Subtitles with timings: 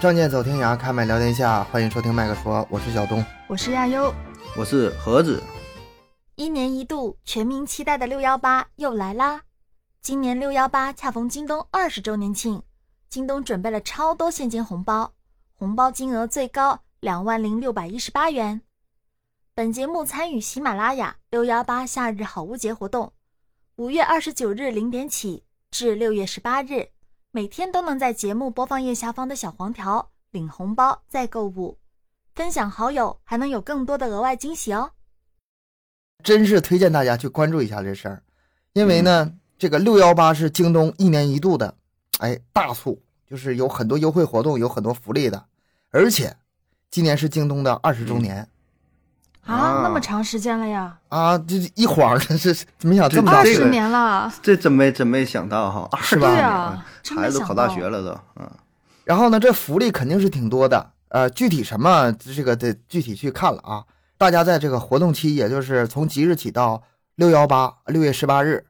[0.00, 3.24] 仗剑走天涯，开麦聊天下，欢迎收听麦克说，我是小东。
[3.48, 4.14] 我是亚优，
[4.56, 5.42] 我是盒子。
[6.36, 9.42] 一年一度全民期待的六幺八又来啦！
[10.00, 12.62] 今年六幺八恰逢京东二十周年庆，
[13.08, 15.14] 京东准备了超多现金红包，
[15.56, 18.60] 红包金额最高两万零六百一十八元。
[19.52, 23.12] 本节目参与喜马拉雅六幺八夏日好物节活动，
[23.74, 26.90] 五月二十九日零点起至六月十八日，
[27.38, 31.78] 每天都能在节目播放页下方的小黄条领红包再购物，
[32.34, 34.90] 分享好友还能有更多的额外惊喜哦！
[36.24, 38.24] 真是推荐大家去关注一下这事儿，
[38.72, 41.76] 因为呢，这个六幺八是京东一年一度的，
[42.18, 45.46] 哎，大促，就是有很多优惠活动，有很多福利的，
[45.90, 46.36] 而且
[46.90, 48.48] 今年是京东的二十周年。
[49.48, 50.94] 啊，那么长时间了呀！
[51.08, 56.28] 啊，这一晃这是没想这么二十年了，这真没真没想到哈，是吧？
[56.28, 58.50] 对啊，孩子都考大学了都，嗯。
[59.04, 63.84] 然后呢，这福利肯定是挺多的，呃，具体什么这个得具体去看了啊。
[64.18, 66.82] 大家在这个活动期，也就是从即日起到
[67.14, 68.66] 六幺八六月十八日，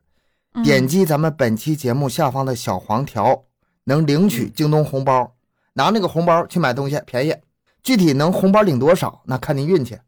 [0.62, 3.42] 点击咱们本期节目下方的小黄条，
[3.84, 5.32] 能领取京东红包，
[5.72, 7.34] 拿那个红包去买东西便宜。
[7.82, 9.98] 具体能红包领多少，那看您运气。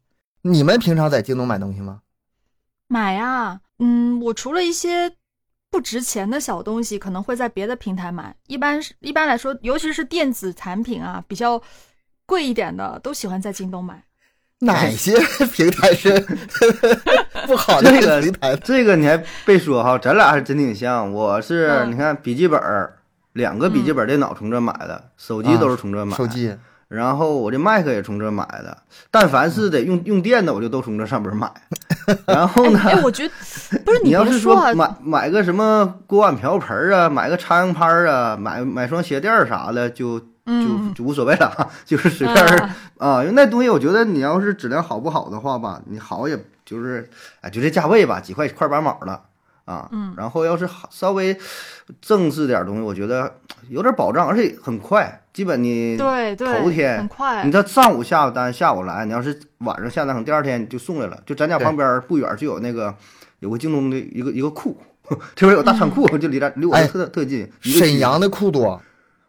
[0.42, 2.00] 你们平常在京东买东西吗？
[2.88, 5.12] 买呀，嗯，我除了一些
[5.70, 8.34] 不值钱的小东西，可能会在别的平台买。
[8.46, 11.60] 一般是一般来说，尤其是电子产品啊，比较
[12.26, 14.02] 贵一点的，都喜欢在京东买。
[14.62, 15.16] 哪些
[15.52, 16.18] 平台是
[17.46, 18.56] 不好的平台？
[18.56, 19.16] 这个你还
[19.46, 21.12] 别说哈，咱俩还真挺像。
[21.12, 22.60] 我是你看笔记本，
[23.34, 26.16] 两个笔记本电脑从这买的，手机都是从这买。
[26.16, 26.56] 手机。
[26.90, 28.76] 然后我这麦克也从这买的，
[29.12, 31.48] 但凡是得用用电的，我就都从这上边买。
[32.26, 32.80] 然后呢？
[32.82, 33.32] 哎，我觉得
[33.84, 42.36] 不是你要是说买买个什么锅碗瓢盆啊，买个插阳拍啊，买买双鞋垫啥的，就就就无所谓了， 就是随便
[42.98, 43.22] 啊。
[43.22, 47.08] 因为那东西，我觉得你要是质量好不好的话吧，你好也就是
[47.40, 49.20] 哎，就这价位吧，几块块八毛的。
[49.64, 51.36] 啊，嗯，然后要是稍微
[52.00, 53.32] 正式点东西，我觉得
[53.68, 61.18] 有点保障，而且很快，基本你对对，头天很快，你这上午下单，下午来，你要是晚上下单，可能第二天就送来了。
[61.24, 62.94] 就咱家旁边不远就有那个
[63.38, 64.76] 有个京东的一个一个库，
[65.36, 67.48] 这边有大仓库，就离咱离我特特近。
[67.60, 68.80] 沈阳的库多，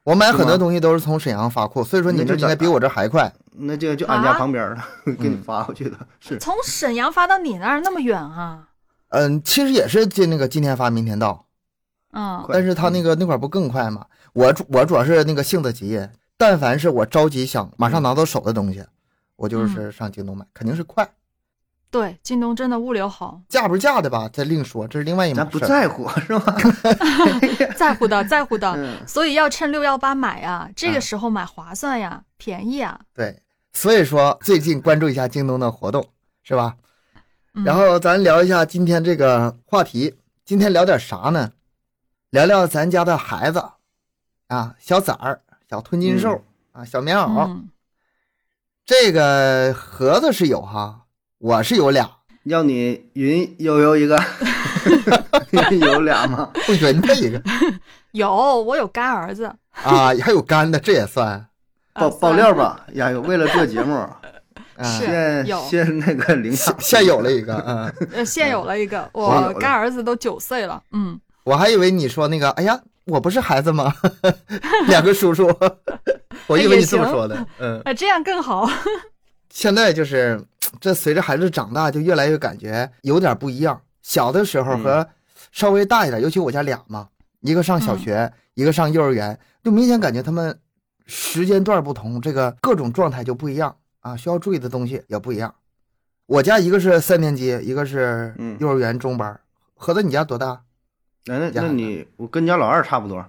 [0.03, 3.31] 我买很多东西都是从沈阳发库，所以说你这应该比我这还快。
[3.53, 4.84] 那就就俺家旁边了，
[5.20, 8.64] 给你发过去的，是从沈阳发到你那儿那么远啊？
[9.11, 11.45] 嗯，其实也是今那个今天发明天到，
[12.11, 14.05] 嗯，但是他那个那块不更快吗？
[14.33, 16.07] 我我主要是那个性子急，
[16.38, 18.83] 但凡是我着急想马上拿到手的东西，
[19.35, 21.07] 我就是上京东买，肯定是快。
[21.89, 24.29] 对，京东真的物流好，价不是价的吧？
[24.31, 25.43] 再另说，这是另外一码事。
[25.43, 26.55] 咱不在乎是吧？
[27.75, 29.05] 在乎的，在乎的。
[29.05, 32.97] 所以要趁六幺八买呀，这个时候买划算呀，便宜啊。
[33.13, 33.41] 对，
[33.73, 36.07] 所以说最近关注一下京东的活动，
[36.43, 36.78] 是吧？
[37.53, 40.16] 然后咱聊一下今天这个话题。
[40.45, 41.51] 今天聊点啥呢？
[42.29, 43.62] 聊聊咱家的孩子
[44.47, 46.41] 啊，小崽儿、小吞金兽
[46.72, 47.63] 啊，小棉袄。
[48.85, 51.01] 这个盒子是有哈，
[51.40, 52.09] 我是有俩。
[52.44, 54.17] 要你云悠悠一个，
[55.72, 56.50] 有俩吗？
[56.66, 57.41] 不云的一个。
[58.11, 59.45] 有，我有干儿子
[59.84, 61.47] 啊，还有干的，这也算
[61.94, 62.85] 爆爆料吧？
[62.94, 64.07] 呀，为了做节目。
[64.84, 67.56] 现现那个领现现 有了一个，
[68.14, 73.94] 嗯，现有了一个，我干儿子都九岁了，嗯，我还以为你说那个，哎呀，我不是孩子吗？
[74.88, 75.47] 两个叔叔，
[76.47, 78.70] 我以为你这么说的，嗯，啊，这样更好。
[79.50, 80.41] 现在就是
[80.80, 83.80] 这随着孩子长大，就越来越感觉有点不一样。
[84.02, 85.06] 小的时候和
[85.52, 87.08] 稍微大一点，尤其我家俩嘛，
[87.41, 90.58] 一个上小学，一个上幼儿园，就明显感觉他们
[91.06, 93.75] 时间段不同，这个各种状态就不一样。
[94.01, 95.56] 啊，需要注意的东西也不一样。
[96.28, 99.40] 我家一个是三年级，一个是幼儿园中班。
[99.76, 100.61] 合着，你家多大？
[101.26, 103.26] 那那那你我跟家老二差不多，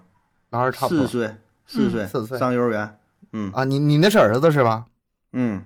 [0.50, 1.35] 老二差不多四岁，
[1.67, 2.99] 四岁，四岁上幼儿园。
[3.32, 4.87] 嗯啊，你你那是儿子是吧？
[5.32, 5.62] 嗯，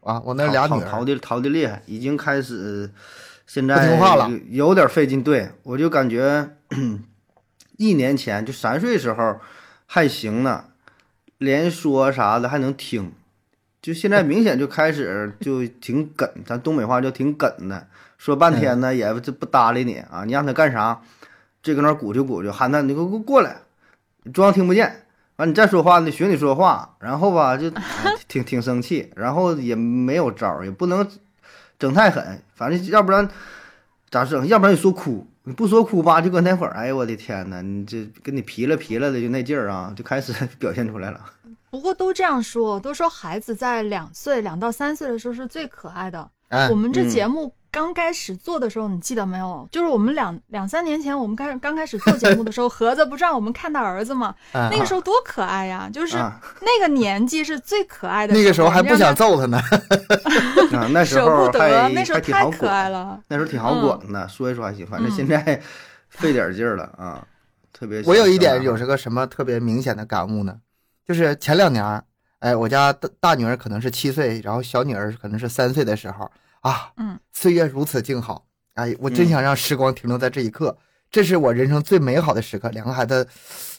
[0.00, 2.90] 啊，我那俩女儿逃的逃的厉害，已经开始
[3.46, 5.22] 现在不听话了，有点费劲。
[5.22, 6.56] 对我就感觉
[7.76, 9.40] 一年前就三岁时候
[9.86, 10.66] 还行呢，
[11.38, 13.12] 连说啥的还能听。
[13.86, 17.86] 就现在明显就开始就挺梗，咱东北话叫挺梗的，
[18.18, 21.00] 说半天呢也就不搭理你啊，你让他干啥，
[21.62, 23.58] 这搁那鼓啾鼓就，喊他你给我过来，
[24.34, 25.04] 装听不见，
[25.36, 27.70] 完你再说话呢学你说话，然后吧就
[28.26, 31.08] 挺挺生气，然后也没有招，也不能
[31.78, 33.28] 整太狠，反正要不然
[34.10, 34.44] 咋整？
[34.48, 41.20] 要不然你说哭，你不说哭吧，就搁那会儿，哎呦我的天呐，你这跟你皮了皮了的就那劲儿啊，就开始表现出来了。
[41.76, 46.26] 不过都这样说，都说孩子在两岁、两到三岁的时候是最可爱的。
[46.48, 49.68] 哎我，们这嗯节目刚开始做的时候，你记得没有？
[49.70, 54.34] 就是我们两两三年前，我们开始刚开始做节目的时候， 盒子不是让我们看他儿子吗？
[54.52, 55.90] 哎那个时候多可爱呀！
[55.92, 59.60] 就是啊那个年纪是最可爱的那个时候还不想揍他呢。
[60.72, 63.20] 啊，那时舍候不还得，那时候太可爱，了。
[63.28, 65.60] 那时候挺好管的，说一说还行，反正嗯现在
[66.08, 67.22] 费点劲儿了啊，
[67.70, 68.02] 特别。
[68.06, 70.54] 我有一点有这个什么特别明显的感悟呢，
[71.06, 72.02] 就是前两年儿，
[72.40, 76.30] 哎，我家大大女儿可能是七岁，然后小女儿可能是三岁的时候
[76.60, 80.76] 啊，嗯，岁月如此静好，哎，我真嗯想让时光停留在这一刻，
[81.10, 82.68] 这是我人生最美好的时刻。
[82.70, 83.26] 两个孩子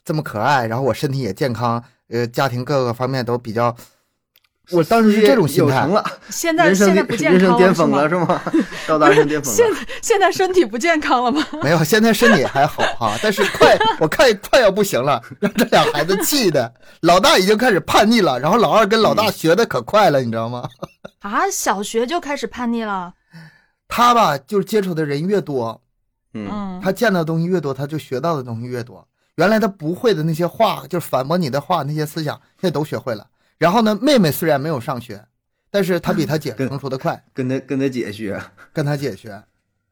[0.06, 3.76] 这么可爱，然后我身体也健康，呃，家庭各个方面都比较，
[4.72, 8.44] 我当时是这种心态成，了，现在人生现在不健人生康了是吗巅峰了？
[8.52, 8.66] 是吗？
[8.88, 9.78] 到达人生巅峰 现了。
[10.02, 11.46] 现在身体不健康了吗？
[11.64, 20.68] 没有，现在身体还好哈，但是快， 我看快要不行了，让这俩孩子气的，老大已经开始叛逆了，然后老二跟老大学的可快了，你知道吗？
[21.20, 23.14] 啊，小学就开始叛逆了。
[23.88, 25.82] 他吧，就是接触的人越多，
[26.84, 29.08] 他见到的东西越多，他就学到的东西越多。
[29.36, 33.26] 原来他不会的那些话，就是反驳你的话，那些思想，现在都学会了。
[33.58, 35.24] 然后呢，妹妹虽然没有上学，
[35.72, 39.44] 但是她比她姐对成熟的快，跟她跟她姐学，跟她姐学。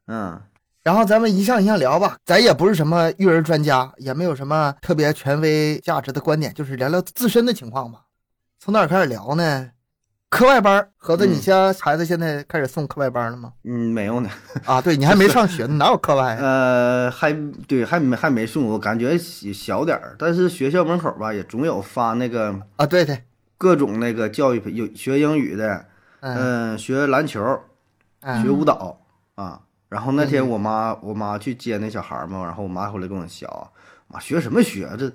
[0.08, 0.40] 嗯
[0.84, 8.02] 然后咱们一项一项聊吧，咱也不是什么育儿专家，也没有什么特别权威价值的观点，就是聊聊自身的情况吧。
[8.60, 9.72] 从哪儿开始聊呢？
[10.30, 13.54] 课外班儿，盒子，嗯你家孩子现在开始送课外班了吗？
[13.64, 14.30] 嗯，没有呢。
[14.66, 16.40] 啊，对你还没上学呢， 哪有课外啊？
[16.40, 17.34] 呃，还
[17.68, 23.24] 对，还没还没送，我感觉小小点儿，但是学校门口吧也总有发那个啊，对对，
[23.58, 25.86] 各种那个教育培，有学英语的，
[26.22, 27.60] 嗯，嗯、学篮球，
[28.22, 29.00] 嗯学舞蹈
[29.36, 29.62] 啊。
[29.88, 33.70] 然后那天嗯我妈我妈去接那小孩儿嘛，然后我妈回来跟我笑啊，
[34.08, 34.90] 妈学什么学？
[34.98, 35.10] 这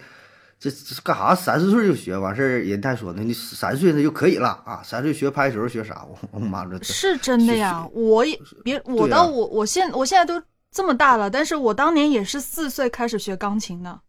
[0.58, 1.34] 这这干啥？
[1.34, 6.06] 三四岁就学完事儿，人家说呢，你三岁那就可以了啊，三岁学拍球学啥？
[6.08, 14.00] 我 我妈说是真的呀，我也别我到我我现我现在都这么大了，但是我当年也是四岁开始学钢琴的。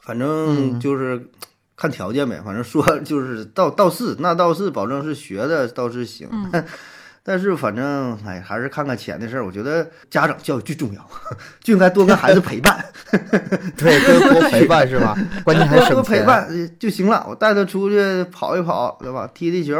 [0.00, 1.26] 反正嗯就是
[1.76, 6.64] 看条件呗，反正说 就是倒倒是那倒是保证是学的倒是行，嗯
[7.26, 9.46] 但是反正哎还是看看钱的事儿。
[9.46, 11.08] 我觉得家长教育最重要，
[11.60, 12.84] 就应该多跟孩子陪伴，
[13.76, 15.16] 对，多多陪伴是吧？
[15.42, 15.94] 关键还多省。
[15.94, 17.26] 多陪伴呃就行了。
[17.28, 19.26] 我带他出去跑一跑，对吧？
[19.32, 19.74] 踢踢球，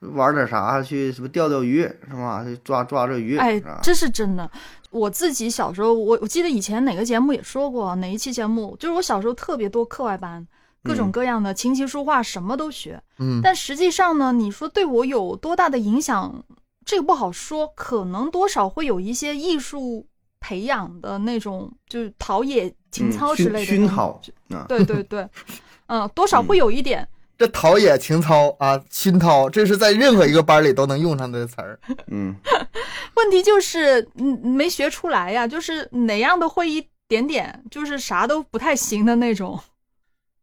[0.00, 2.42] 玩点啥去什么钓钓鱼是吧？
[2.42, 4.50] 去抓抓抓鱼，哎，这是真的。
[4.90, 10.46] 我自己小时候，我我记得以前哪个节目也说过，哪一期节目就是我小时候特别多课外班，
[10.82, 13.00] 各种嗯各样的琴棋书画什么都学。
[13.18, 16.44] 嗯，但实际上呢，你说对我有多大的影响，
[16.84, 20.06] 这个不好说，可能多少会有一些艺术
[20.40, 24.20] 培养的那种，就是陶冶情嗯操之类的熏熏陶
[24.50, 25.28] 啊，对对对，
[25.86, 27.06] 嗯，多少会有一点。
[27.38, 31.78] 这陶冶情操啊，熏陶，这是在任何一个班里都能用上的词儿。
[32.08, 32.34] 嗯
[33.14, 39.58] 问题就是，嗯，没学出来呀，就是哪样都会一点点，就是啥都不太行的那种。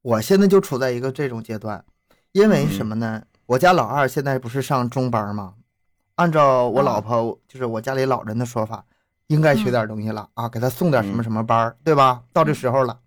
[0.01, 1.83] 我现在就处在一个这种阶段，
[2.31, 3.21] 因为什么呢？
[3.45, 5.55] 我家老二现在不是上中班吗？
[6.15, 8.85] 按照我老婆，就是我家里老人的说法，
[9.27, 12.23] 应该学点东西了、啊，给他送点什么什么班儿，对吧？
[12.31, 12.99] 到这时候了。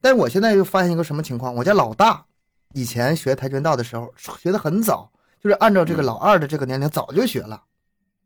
[0.00, 1.54] 但是我现在又发现一个什么情况？
[1.54, 2.24] 我家老大
[2.72, 7.62] 以前学跆拳道的时候学的很早，就是按照这个老二的这个年龄早就学了，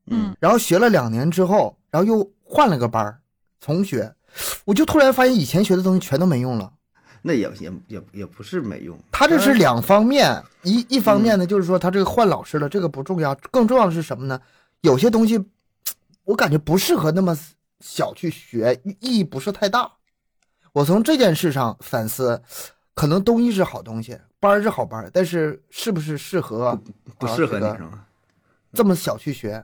[0.06, 3.20] 嗯然后学了两年之后，然后又换了个班儿
[3.60, 4.14] 重学，
[4.64, 6.72] 我就突然发现以前学的东西全都没用了。
[7.22, 14.40] 那也也也也不是没用，他这是两方面，一一方面呢，就是说他这个换老师了，这个不重要，更重要的是什么呢？
[14.80, 15.38] 有些东西
[16.24, 17.36] 我感觉不适合那么
[17.80, 19.90] 小去学，意义不是太大。
[20.72, 22.40] 我从这件事上反思，
[22.94, 26.78] 可能东西是好东西，班是好班，但是是不是适合
[27.18, 28.06] 不适合你啊这个是吗？
[28.72, 29.62] 这么小去学？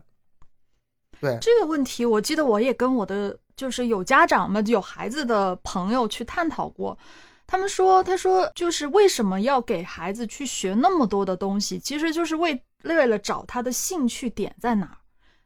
[1.21, 6.99] 对，这个问题，我记得我也跟我的就是有家长们、有孩子的朋友去探讨过。
[7.47, 14.99] 他们说，他说就是为什么要给孩子去学那么多的东西，其实就是为为了找他的兴趣点在哪儿。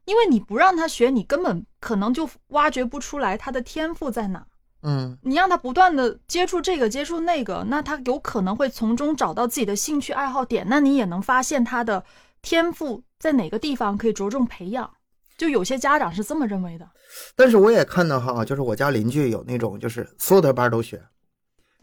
[0.07, 4.47] 因为你不让他学，你根本可能就挖掘不出来他的天赋在哪儿。
[4.83, 12.03] 嗯，你让他不断的接触这个接触那个，那他有可能会从中找到自己的兴趣爱好点，那你也能发现他的
[12.41, 14.91] 天赋在哪个地方可以着重培养。
[15.37, 16.89] 就有些家长是这么认为的。
[17.37, 21.05] 但是我也看到哈，就是我家邻居有那种，就是所有的班都学，嗯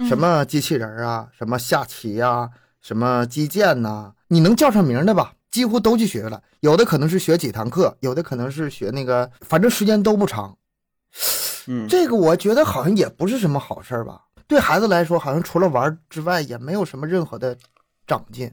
[0.05, 2.49] 什么机器人儿啊，什么下棋呀、
[2.81, 6.41] 什么击剑呐、你能叫上名的吧，几乎都去学了。
[6.59, 10.57] 有的可能是学几堂课，有的可能是学那个，反正时间都不长。
[11.67, 14.21] 嗯，这个我觉得好像也不是什么好事儿吧。
[14.47, 17.57] 对孩子来说，好像除了玩之外，也没有什么任何的
[18.05, 18.51] 长进。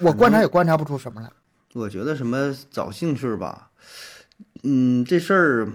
[0.00, 1.30] 我观察也观察不出什么来。
[1.74, 3.70] 我觉得什么找兴趣吧，
[4.62, 5.68] 嗯，这事儿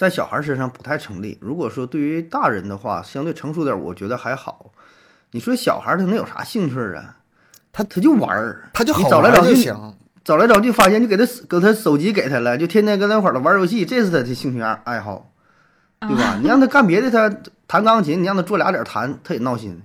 [0.00, 1.36] 在小孩身上不太成立。
[1.42, 4.72] 如果说对于大人的话，相对成熟点儿，我觉得还好。
[5.32, 7.18] 你说小孩儿他能有啥兴趣啊？
[7.70, 9.94] 他他就玩儿，他就好玩找来找去就行。
[10.24, 15.30] 找来找去发现就给他给他手机给他了，就天天跟那块儿玩游戏，这是他的兴趣爱好，
[16.00, 16.38] 对吧？
[16.40, 17.28] 你让他干别的，他
[17.66, 19.82] 弹钢琴，你让他做俩点儿弹，他也闹心。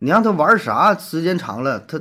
[0.00, 2.00] 你让他玩啥，时间长了他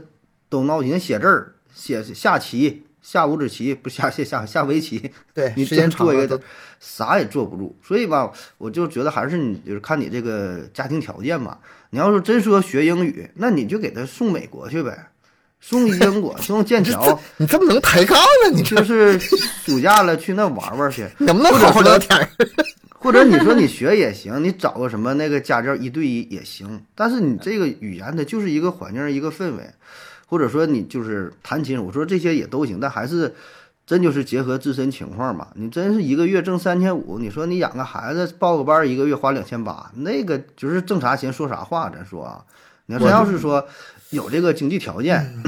[0.49, 0.99] 都闹心。
[0.99, 6.39] 写字儿、写下棋、下五子棋，不下下下下围棋，对，你时间长了都
[6.85, 7.73] 啥也坐不住。
[7.81, 11.57] 所以吧，我就觉得还是你就是看你这个家庭条件吧。
[11.89, 15.07] 你要是真说学英语，那你就给他送美国去呗，
[15.61, 17.19] 送英国，送剑 桥。
[17.37, 18.51] 你这么能抬杠呢？
[18.57, 22.27] 你这就是暑假了去那玩玩去， 能不能好好聊天？
[22.97, 26.81] 或者你说你学也行，你找个什么那个家教一对一也行。
[26.95, 29.69] 但是你这个语言它就是一个环境一个氛围，
[30.25, 33.35] 或者说你就是弹琴，我说这些也都行，但还是
[33.85, 35.47] 真就是结合自身情况嘛。
[35.55, 41.89] 你真是一个月挣三千五，你说你养个孩子报个班儿一个月花两千八，那个就是挣啥钱说啥话。
[41.89, 42.43] 咱说啊，
[42.85, 43.65] 你要真要是说
[44.11, 45.43] 有这个经济条件，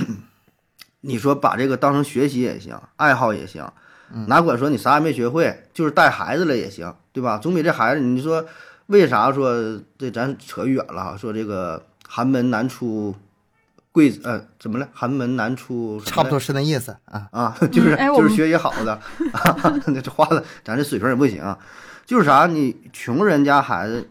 [1.01, 3.65] 你说把这个当成学习也行，爱好也行。
[4.27, 7.39] 哪管说你啥也没学会，就是带孩子了也行，对吧？
[7.39, 8.45] 总比这孩子，你说
[8.85, 11.17] 为啥说这咱扯远了哈？
[11.17, 13.15] 说这个寒门难出
[13.95, 14.85] 贵子，呃，怎么了？
[14.91, 17.29] 寒门难出差不多是那意思啊。
[17.31, 18.99] 啊， 就是哎就是学习好的，
[19.87, 21.57] 那这话的咱这水平也不行啊。
[22.05, 24.09] 就是啥，你穷人家孩子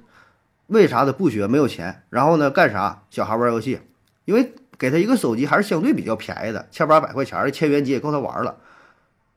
[0.69, 1.47] 为啥他不学？
[1.47, 3.03] 没有钱，然后呢干啥？
[3.11, 3.79] 小孩玩游戏，
[4.25, 8.57] 因为给他一个手机还是相对比较便宜的，千八百块钱的千元机也够他玩了。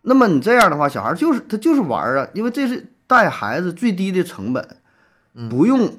[0.04, 4.66] 那么你这样的话，小孩就是他就是玩啊，因为这是带孩子最低的成本，
[5.50, 5.98] 不用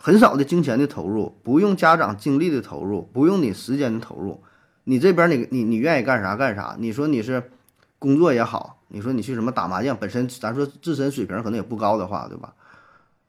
[0.00, 4.42] 很少的金钱的投入，不用家长精力的投入，不用你时间的投入，
[4.84, 6.76] 你这边你你你愿意干啥干啥。
[6.78, 7.50] 你说你是
[7.98, 12.54] 工作也好，你说你去什么打麻将，本身咱说自身水平可能也不高的话，对吧？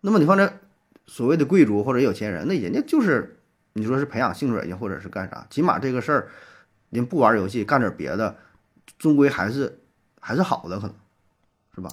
[0.01, 0.53] 那么你放这
[1.07, 3.39] 所谓的贵族或者有钱人，那人家就是
[3.73, 6.29] 你说是培养兴趣也行，或者是干啥，起码这个事儿
[6.91, 8.35] 人不玩游戏，干点别的，
[8.97, 9.81] 终归还是
[10.21, 10.95] 还是好的，可能
[11.73, 11.91] 是吧？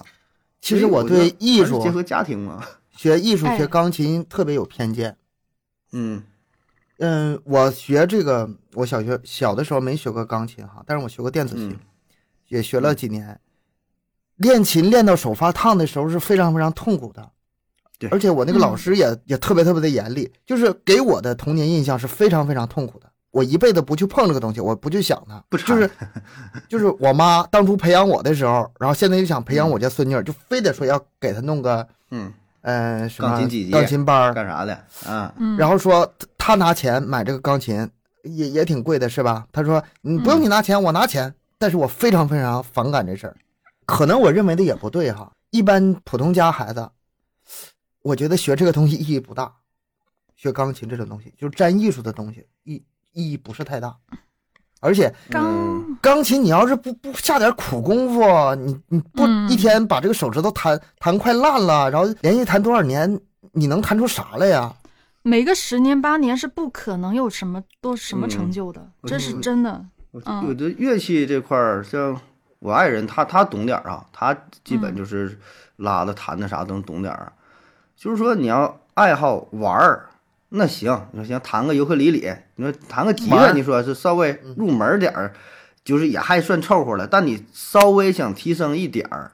[0.61, 2.63] 其实我对艺术结合家庭嘛，
[2.97, 5.15] 学艺术哎学钢琴特别有偏见。
[5.93, 6.23] 嗯
[6.99, 11.79] 嗯，我学这个，我小学小的时候没学过钢琴哈，但是我学过电子琴，嗯
[12.47, 13.39] 也学了几年。
[14.37, 17.29] 练琴练到手发烫的时候是非常非常痛苦的，
[17.99, 23.11] 对而且我那个老嗯师也、也特别特别的严厉，就是给我的童年印象是非常非常痛苦的。
[23.31, 25.89] 我一辈子不去碰这个东西，我不去想它，不就是
[26.69, 32.31] 就是我妈当初培养我的时候，然后现在又想培养我家孙女儿，就非得说要给她弄个嗯，
[32.67, 34.73] 呃什么钢琴几级钢琴班儿，干啥的
[35.05, 35.33] 啊？
[35.37, 37.89] 嗯，然后说他拿钱买这个钢琴
[38.23, 39.47] 也也挺贵的，是吧？
[39.53, 41.33] 他说你不用你拿钱，我拿钱。
[41.57, 43.35] 但是我非常非常反感这事儿，
[43.87, 45.31] 可能我认为的也不对哈。
[45.49, 46.87] 一般普通家孩子，
[48.03, 49.51] 我觉得学这个东西意义不大，
[50.35, 52.83] 学钢琴这种东西就是沾艺术的东西，意
[53.13, 53.97] 意义不是太大。
[54.79, 63.19] 而且钢钢琴你要是不不下点苦功夫，你你不嗯一天把这个手指头弹弹快烂了，然后连续弹多少年，
[63.53, 64.73] 你能弹出啥来呀？
[65.23, 69.85] 每个十年八年是不可能有什么多什么嗯成就的，我这是真的。
[70.43, 72.19] 有的乐器这块儿，像
[72.59, 75.37] 我爱人，他他懂点儿啊，他基本嗯就是
[75.75, 77.33] 拉的、弹的啥都能懂点儿啊。
[77.95, 80.06] 就是说你要爱好玩儿，
[80.49, 85.33] 那行，你说行弹个尤克里里，你说弹个吉他，你说是稍微入门点儿，
[85.83, 87.05] 就是也还算凑合了。
[87.05, 89.31] 但你稍微想提升一点儿，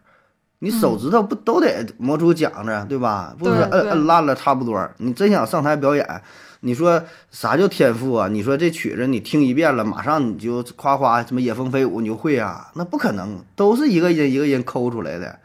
[0.59, 3.35] 你手指头不都得磨出茧子，对吧？
[3.37, 4.89] 不是摁摁烂了差不多。
[4.97, 6.21] 你真想上台表演，
[6.61, 8.27] 你说啥叫天赋啊？
[8.27, 12.71] 你说这曲子你听一遍了，马上你就夸夸什么野蜂飞舞你就会啊？
[12.73, 15.37] 那不可能，都是一个人一个人抠出来的，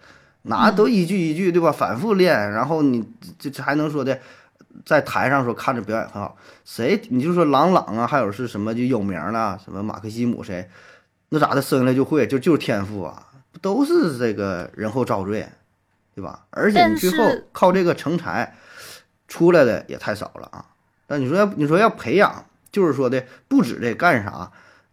[0.42, 1.70] 哪都一句一句对吧？
[1.70, 3.04] 反复练，然后你
[3.38, 4.18] 这这还能说的，
[4.84, 10.68] 在台上说看着表演很好，谁你就说朗朗啊，还有是什么就有名了，什么马克西姆谁，
[11.30, 15.48] 那咋的生下来就会，就就是天赋啊，不都是这个人后遭罪，
[16.14, 16.46] 对吧？
[16.50, 18.54] 而且你最后靠这个成才
[19.26, 20.64] 出来的也太少了啊。
[21.06, 24.50] 但你说要你说要培养，就是说的不止这干啥，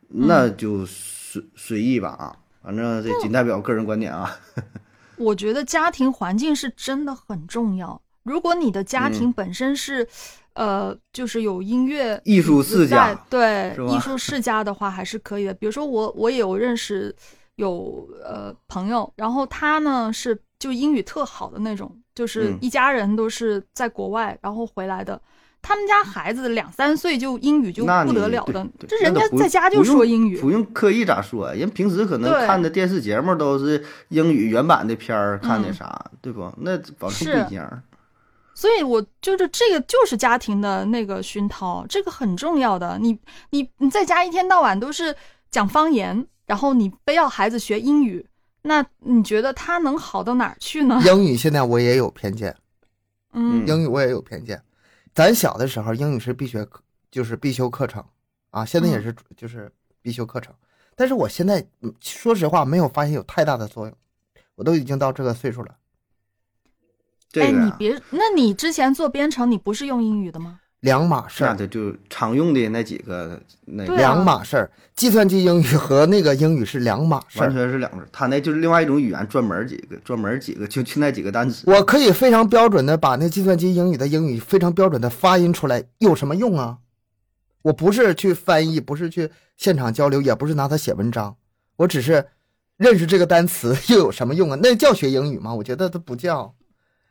[0.07, 2.35] 那就随随意吧啊。
[2.63, 4.37] 反正这仅代表个人观点啊。
[5.17, 8.01] 我觉得家庭环境是真的很重要。
[8.25, 10.05] 如果你的家庭嗯本身是，
[10.53, 15.53] 呃，就是有音乐艺术世家对艺术世家的话，还是可以的。
[15.53, 17.15] 比如说我， 我也有认识
[17.55, 25.21] 有呃朋友，然后他呢是就英语特好的那种，就是嗯一家人都是在国外然后回来的。
[25.61, 30.51] 他们家孩子两三岁就英语就不得了的这人家在家就说英语不。
[30.51, 36.53] 用刻意咋说，人平时可能看的电视节目都是英语原版的片儿，看的嗯啥，对不？
[36.57, 37.81] 那完全是不一样。
[38.55, 42.97] 所以我就是这个就是家庭的那个熏陶，这个很重要的。
[42.97, 43.19] 你
[43.51, 45.15] 你你在家一天到晚都是
[45.51, 48.25] 讲方言，然后你非要孩子学英语，
[48.63, 50.99] 那你觉得他能好到哪儿去呢？
[51.05, 52.55] 英语现在我也有偏见，
[53.33, 54.59] 嗯英语我也有偏见。
[55.13, 56.81] 咱小的时候，英语是必学课，
[57.11, 58.03] 就是必修课程
[58.51, 59.71] 啊，现在也是就是
[60.01, 60.53] 必修课程。
[60.95, 63.93] 但是我现在嗯说实话，没有发现有太大的作用。
[64.55, 65.75] 我都已经到这个岁数了，哎，
[67.35, 70.59] 这个呀你别，那你之前做编程，你不是用英语的吗？
[70.79, 74.71] 两码事儿，那的就常用的那几个那两码事儿。
[74.95, 77.51] 计算机英语和那个英语是两码事完。
[77.51, 81.69] 全是两个，他那就是另外一种语言，专门几个，专门几个，就就那几个单词。
[81.69, 86.77] 我可以非常标准的把那计算机英语的英语非常标准的发音出来，有什么用啊？
[87.63, 91.35] 我不是去翻译，不是去现场交流，也不是拿它写文章，
[91.75, 92.25] 我只是
[92.77, 94.59] 认识这个单词，又有什么用啊？
[94.61, 95.53] 那叫学英语吗？
[95.53, 96.54] 我觉得它不叫。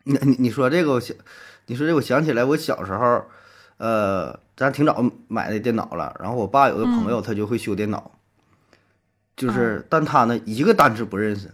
[0.04, 1.16] 你你你说这个，我想，
[1.66, 3.24] 你说这个，我想起来，我小时候，
[3.76, 8.12] 呃，咱挺早买的电脑了，然后我爸有个朋友，他就会修电脑，
[9.36, 11.50] 就是，但他呢一个单词不认识，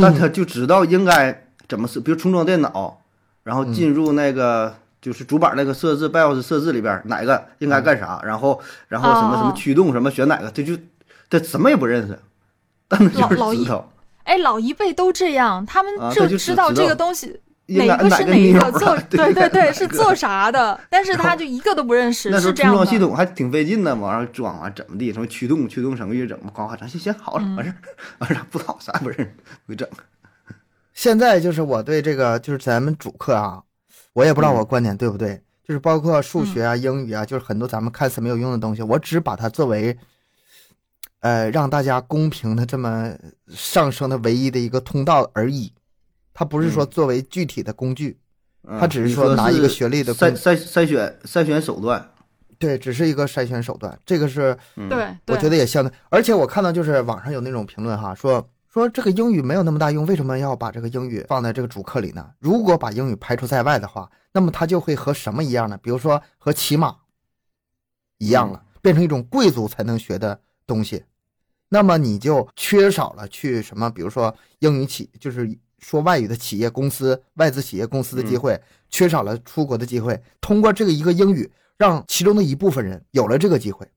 [0.00, 3.02] 但他就知道应该怎么是，比如重装电脑，
[3.42, 4.74] 然后进入那个。
[5.00, 9.54] 就是主板那个设置，BIOS 设置里边哪个应该干啥，然后然后什么什么哦。
[9.56, 10.76] 驱动什么选哪个，他就
[11.30, 12.18] 他什么也不认识，
[12.88, 13.88] 但是就是知道
[14.28, 27.76] 哎，老一辈都这样，他们就知道这个东西 哪个是哪一个做，对对对是做啥的， 但是他就一个都不认识，那是这样装系统还挺费劲的嘛，完了装啊怎么地，什么驱动驱动程序怎么咣咣整，行行好了，完事儿
[28.20, 29.34] 完事儿不好啥也不认识，
[29.66, 29.86] 会整。
[30.94, 33.62] 现在就是我对这个就是咱们主课啊，
[34.14, 39.94] 我也不知道我观点对不对，就是包括数学啊、英语啊，就是很多咱们看似没有用的东西，我只把它作为，
[41.20, 43.12] 呃，让大家公平的这么
[43.48, 45.72] 上升的唯一的一个通道而已。
[46.32, 48.16] 它不是说作为具体的工具，
[48.62, 52.10] 嗯他只是说拿一个学历的筛筛筛选筛选手段，
[52.60, 53.98] 对，只是一个筛选手段。
[54.06, 62.30] 这个是嗯，对，我觉得得也相当，而且我看到就是网上有那种评论哈，说说这个英语没有那么大用，为什么要把这个英语放在这个主课里呢？
[62.38, 65.76] 如果把英语排除在外的话，那么它就会和什么一样呢？
[65.82, 66.94] 比如说和骑马
[68.18, 71.02] 一样了，变成一种贵族才能学的东西，
[71.70, 80.22] 那么你就缺少了去什么，比如说英语企，就是说外语的企业公司、外资企业公司的机会，缺少了出国的机会。
[80.40, 83.88] 通过这个一个英语，让其中的一部分人有了这个机会。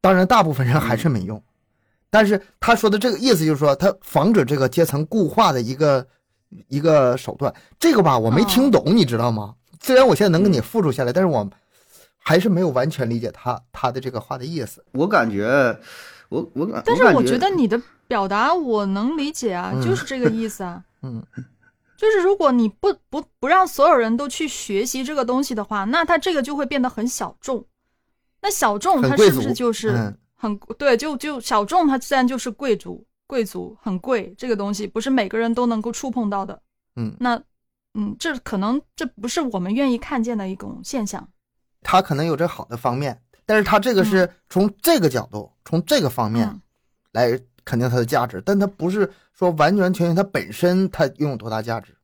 [0.00, 1.40] 当然，大部分人还是没用。
[2.10, 6.06] 但是他说的这个意思就是说，他防止这个阶层固化的一个
[6.68, 7.54] 一个手段。
[7.78, 9.54] 这个吧，我没听懂，你知道吗？
[9.80, 11.48] 虽然我现在能给你复述下来，但是我
[12.22, 14.84] 还是没有完全理解他他的这个话的意思。
[14.92, 15.76] 我感觉
[16.28, 20.82] 我我感，但是我觉觉得你的表达我能理解啊，嗯就是这个意思啊。
[21.02, 21.22] 嗯，
[21.96, 27.64] 就是如果你不不不让所有人都去学习这个东西的话，那他这个就会变得很小众。
[28.40, 30.96] 那小众它是不是就是嗯很、对？
[30.96, 36.60] 就就小众它自然就是贵族，贵族很贵，这个东西不是每个人都能够触碰到的。
[36.96, 37.40] 嗯，那
[37.94, 41.28] 嗯，这可能这不是我们愿意看见的一种现象。
[41.82, 46.60] 他可能有这好的方面，但是他这个是从这个角度，从这个方面嗯
[47.12, 51.96] 来肯定它的价值，但它不是说完完全全它本身它拥有多大价值。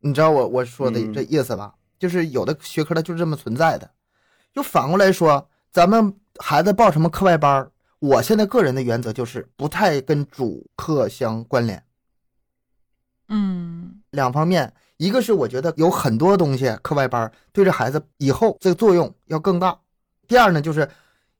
[0.00, 1.74] 你知道我我说的嗯这意思吧？
[1.98, 3.90] 就是有的学科它就是这么存在的。
[4.52, 11.84] 就反过来说，咱们孩子报什么课外班儿我现在个人的原则就是不太跟主课相关联。
[13.28, 19.74] 嗯两方面，一个是我觉得有很多东西课外班儿对这孩子以后这个作用要更大。
[20.28, 20.86] 第二呢，就是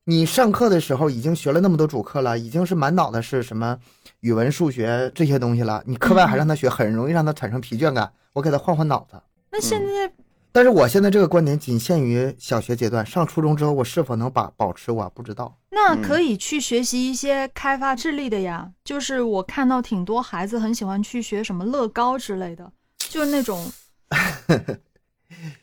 [0.04, 3.76] 你上课的时候已经学了那么多主课了，已经是满脑子是什么
[4.20, 8.10] 语文、数学这些东西了，你课外还让他学，很容易让他产生疲倦感。
[8.32, 9.20] 我给他换换脑子。
[9.52, 10.10] 那现在
[10.52, 15.54] 但是我现在这个观点仅限于小学阶段，上初中之后我是否能把保持，我不知道。
[15.70, 18.70] 那嗯可以去学习一些开发智力的呀。
[18.82, 22.72] 就是我看到挺多孩子很喜欢去学什么乐高之类的，
[23.10, 23.70] 就是那种，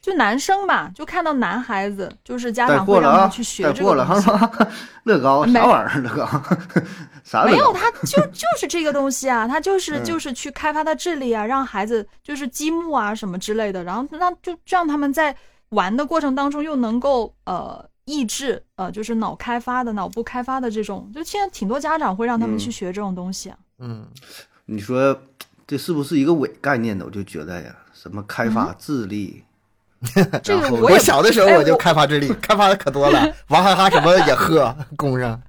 [0.01, 4.29] 就男生吧，就看到男孩子，就是家长会让他去学这个东西。
[4.29, 4.67] 哈，
[5.03, 6.01] 乐高啥玩意儿？
[6.01, 6.43] 乐高
[7.23, 15.35] 啥乐没有，他就就是这个东西啊，他就是嗯就是去开发他智力啊，让孩子就是积木啊什么之类的，然后让就让他们在
[15.69, 23.57] 玩的过程当中又能够呃抑制呃就是脑开发的脑部开发的这种，就现在挺多家长会让他们嗯去学这种东西啊。
[23.79, 24.07] 嗯，
[24.65, 25.13] 你说
[25.67, 27.03] 这是不是一个伪概念呢？
[27.05, 29.43] 我就觉得呀，什么开发智力，
[30.15, 35.39] 然后这个我小的时候我就开发智力， 开发的可多了，娃哈哈什么也喝 供上。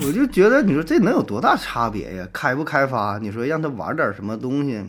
[0.00, 2.28] 我就觉得，你说这能有多大差别呀？
[2.32, 3.18] 开不开发？
[3.18, 4.80] 你说让他玩点什么东西，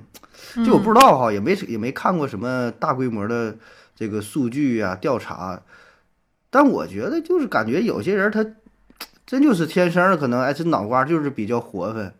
[0.63, 3.55] 就我不知道哈，也没也没看过什么大规模的
[3.95, 5.59] 这个数据啊调查，
[6.51, 8.45] 但我觉得就是感觉有些人他
[9.25, 12.13] 真就是天生的可能哎，这脑瓜就是比较活泛，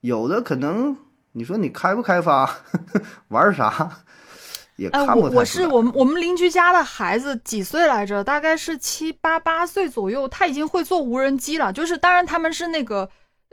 [0.00, 0.96] 有的可能
[1.32, 2.48] 你说你开不开发，
[3.28, 3.90] 玩啥
[4.76, 8.24] 也哎，看不我太出来我是我们我们邻居家的孩子几岁来着？
[8.24, 11.72] 大概是七八八岁左右，他已经会做无人机了。
[11.72, 13.08] 就是当然他们是那个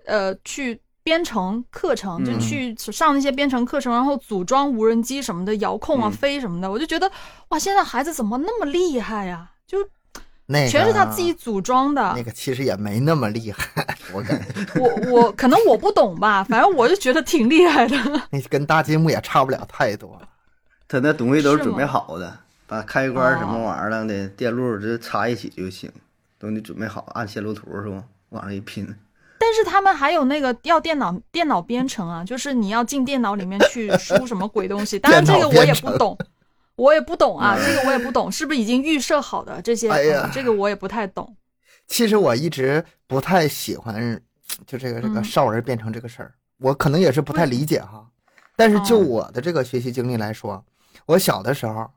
[0.06, 6.72] 呃去编程课程，就嗯去上那些编程课程，然后组装无人机什么的，遥控啊、嗯飞什么的。
[6.72, 7.12] 我就觉得
[7.50, 9.52] 哇，现在孩子怎么那么厉害呀？
[9.68, 9.78] 就
[10.50, 12.14] 那个全是他自己组装的。
[12.16, 14.46] 那个其实也没那么厉害，我感觉
[14.80, 17.96] 我我可能我不懂吧，反正我就觉得挺厉害的。
[18.32, 20.20] 那跟搭积木也差不了太多。
[20.88, 25.92] 他那东西都是是准备好的，把开关什么哦玩意儿的电路直接插一起就行，
[26.40, 28.02] 都你准备好，按线路图是吧？
[28.30, 28.86] 往上一拼，
[29.40, 34.98] 但是他们还有那个要电脑电脑编程啊，就是你要进电脑里面去输什么鬼东西。
[34.98, 36.18] 当然这个我也不懂，
[36.78, 39.90] 我也不懂啊，这个我也不懂，是不是已经预设好的这些？
[39.90, 41.36] 哎呀嗯这个我也不太懂。
[41.88, 44.22] 其实我一直不太喜欢，
[44.66, 48.08] 就这个这个嗯少儿变成这个事儿，我可能也是不太理解哈。
[48.56, 50.64] 但是就哦我的这个学习经历来说，
[51.06, 51.90] 我小的时候，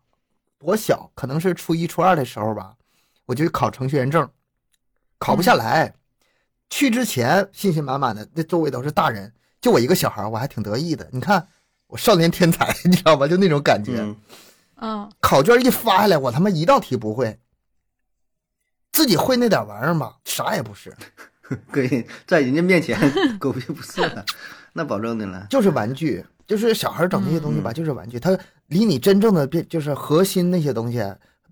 [0.61, 2.75] 我小可能是初一初二的时候吧，
[3.27, 4.29] 我就考程序员证，
[5.19, 5.95] 考不下来。
[6.71, 11.09] 去之前信心满满的，那周围都是大人，就我一个小孩，我还挺得意的。
[11.11, 11.49] 你看
[11.89, 13.27] 我少年天才， 你知道吧？
[13.27, 14.07] 就那种感觉。
[14.81, 17.39] 嗯，嗯，考卷一发下来，我他妈一道题不会，
[18.93, 20.95] 自己会那点玩意儿吧，啥也不是，
[21.71, 22.99] 跟人在人家面前
[23.39, 24.25] 狗屁不是了，
[24.73, 25.47] 那保证的了。
[25.51, 31.03] 就是玩具，就是小孩整那些东西吧，嗯就是玩具，它离你真正的变就是核心那些东西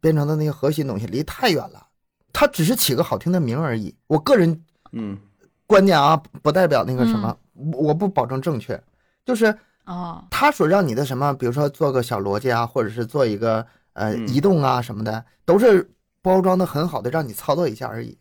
[0.01, 1.87] 编程的那些核心东西离太远了，
[2.33, 3.95] 它只是起个好听的名而已。
[4.07, 5.19] 我个人嗯。
[5.67, 7.37] 观点啊，不代表那个什么，
[7.75, 8.83] 我不保证正确，
[9.23, 9.55] 就是
[9.89, 18.19] 哦，他所让你的什么，比如说做个小逻辑啊，或者是做一个呃嗯移动啊什么的，都是包装的很好的，让你操作一下而已，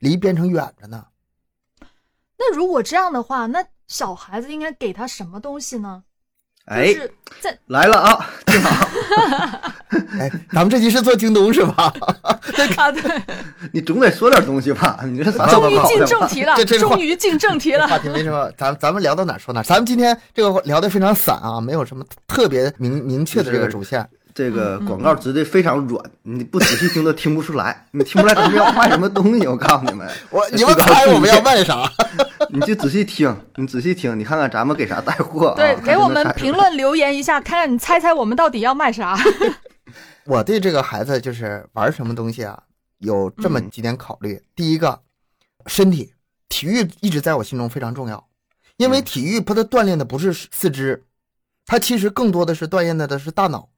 [0.00, 1.06] 离编程远着呢。
[2.36, 6.04] 那如果这样的话，那小孩子应该给他什么东西呢？
[6.70, 8.88] 就哎，是在来了啊， 正好，
[10.20, 11.92] 哎，咱们这期是做京东是吧？
[12.22, 13.02] 啊，对，
[13.72, 15.00] 你总得说点东西吧？
[15.04, 17.88] 你这终于进正题了这，这终于进正题了。
[17.88, 19.62] 话题没什么，咱咱们聊到哪说哪。
[19.64, 24.08] 咱们今天这个聊的非常散啊，没有什么特别明明确的这个主线。
[24.34, 29.46] 这个广告植的非常软，你不仔细听都听不出来，你听不出来他们要卖什么东西。
[29.46, 31.90] 我告诉你们， 我你们猜我们要卖啥？
[32.50, 35.54] 你就仔细听，你仔细听，你看看咱们给啥带货啊？
[35.58, 36.52] 对，给我们评。
[36.52, 39.18] 论留言一下，看看你猜猜我们到底要卖啥。
[40.26, 42.62] 我对这个孩子就是玩什么东西啊，
[42.98, 44.40] 有这么嗯几点考虑。
[44.54, 45.00] 第一个，
[45.66, 46.12] 身体，
[46.48, 48.28] 体育一直在我心中非常重要，
[48.76, 51.04] 因为嗯体育它的锻炼的不是四肢，
[51.66, 53.68] 它其实更多的是锻炼的的是大脑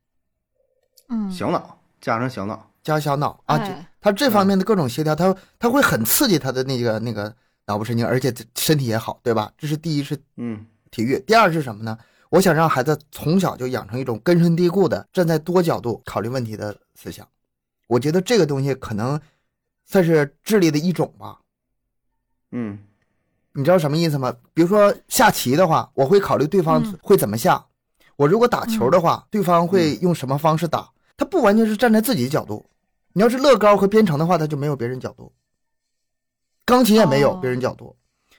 [1.09, 7.35] 嗯，小脑加上小脑，加小脑啊，哎这它这方面的各种协调，他他会很刺激他的那个那个
[7.67, 9.53] 脑部神经，而且身体也好，对吧？
[9.57, 11.97] 这是第一是嗯体育，第二是什么呢？
[12.31, 17.29] 我想让孩子从小就养成一种根深蒂固的站在多角度考虑问题的思想。
[17.88, 19.21] 我觉得这个东西可能
[19.85, 21.38] 算是智力的一种吧。
[22.53, 22.79] 嗯
[23.53, 24.35] 你知道什么意思吗？
[24.55, 27.67] 比如说下棋的话，我会考虑对方嗯会怎么下；
[28.23, 30.89] 我如果打球的话，对方会用什么方式打。
[31.17, 32.65] 他不完全是站在自己的角度。
[33.15, 35.33] 你要是乐高和编程的话，他就没有别人角度。
[36.65, 37.97] 钢琴也没有哦别人角度。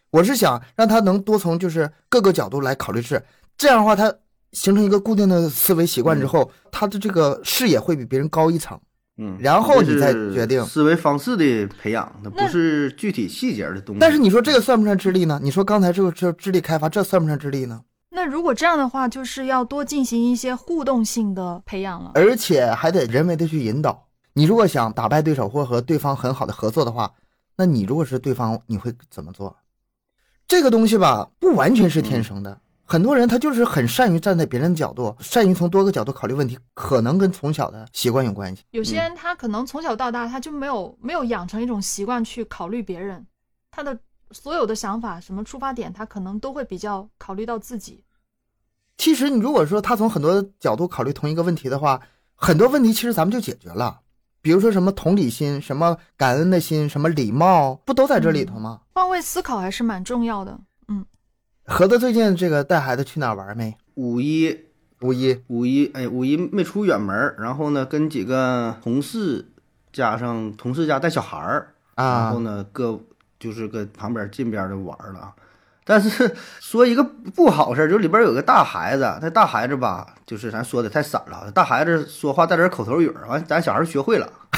[0.10, 3.22] 我是想让他能多从就是各个角度来考虑事，
[3.58, 4.14] 这样的话，他
[4.54, 8.80] 形成一个固定的思维习惯之后，他的这个视野会比别人高一层。
[9.18, 14.00] 嗯，然后你再决定思维方式的培养，那不是具体细节的东西。
[14.00, 15.42] 但是你说这个算不算智力呢？
[15.44, 17.82] 你说刚才这个这智力开发，这算不算智力呢？
[18.14, 22.12] 那如果这样的话，就是要多进行一些互动性的培养了。
[22.14, 24.08] 而且还得人为的去引导。
[24.34, 27.12] 你如果想打败对手或和对方很好的合作的话，
[27.58, 29.56] 那你如果是对方，你会怎么做？
[30.48, 32.60] 这个东西吧，不完全是天生的。
[32.86, 38.62] 很多人他就是很善于站在别人的角度，善于从多个角度考虑问题，可能跟从小的习惯有关系。
[38.72, 43.26] 有些人他可能从小到大他就没有没有养成一种习惯去考虑别人，
[43.72, 43.98] 他的
[44.34, 48.04] 所有的想法什么出发点，他可能都会比较考虑到自己。
[48.98, 52.02] 其实你如果说他从很多角度考虑同一个问题的话，
[52.36, 54.02] 很多问题其实咱们就解决了。
[54.42, 58.82] 比如说什么同理心、什么感恩的心、什么礼貌，不都在这里头吗？
[58.94, 60.60] 换位思考还是蛮重要的。
[60.90, 61.06] 嗯，
[61.66, 63.76] 盒子最近这个带孩子去哪儿玩没？
[63.96, 64.54] 五一
[65.00, 69.54] 五一五一哎，五一没出远门，然后呢，跟几个同事
[69.94, 73.00] 加上同事家带小孩儿，然啊后，呢，各
[73.44, 75.34] 就是搁旁边近边儿就玩儿了啊。
[75.86, 77.04] 但是 说一个
[77.36, 84.30] 不好事儿，就里边儿有个大孩子，那大孩子吧，就是咱说的太散了，大孩子说话带点儿口头语儿，完咱小孩儿学会了，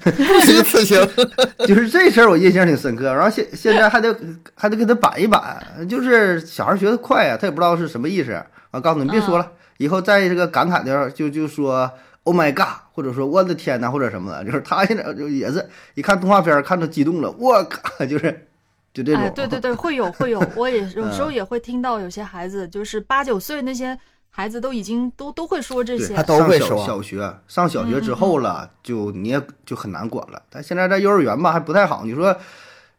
[0.00, 1.06] 不虚此行。
[1.68, 3.12] 就是这事儿我印象挺深刻。
[3.12, 4.16] 然后现现在还得
[4.54, 8.42] 还得给他板一板，就是小孩儿学的快呀、他也不知道是什么意思。
[8.70, 11.90] 完告诉你别说了，以后在这个感慨的时候就就说
[12.24, 14.44] “Oh my God”，或者说“我的天呐”或者什么的。
[14.44, 18.46] 就是他现在就也是一看动画片看着激动了，我靠，就是
[18.92, 19.22] 就这种。
[19.22, 23.98] 哎，对对对，会有会有，我也 有时候也会听到有些孩子，就是八九岁那些
[24.30, 26.22] 孩子都已经都都会说这些他。
[26.22, 30.42] 都会上小说小学上小学之后了，就你也就很难管了。
[30.50, 32.04] 但现在在幼儿园吧还不太好。
[32.04, 32.36] 你说，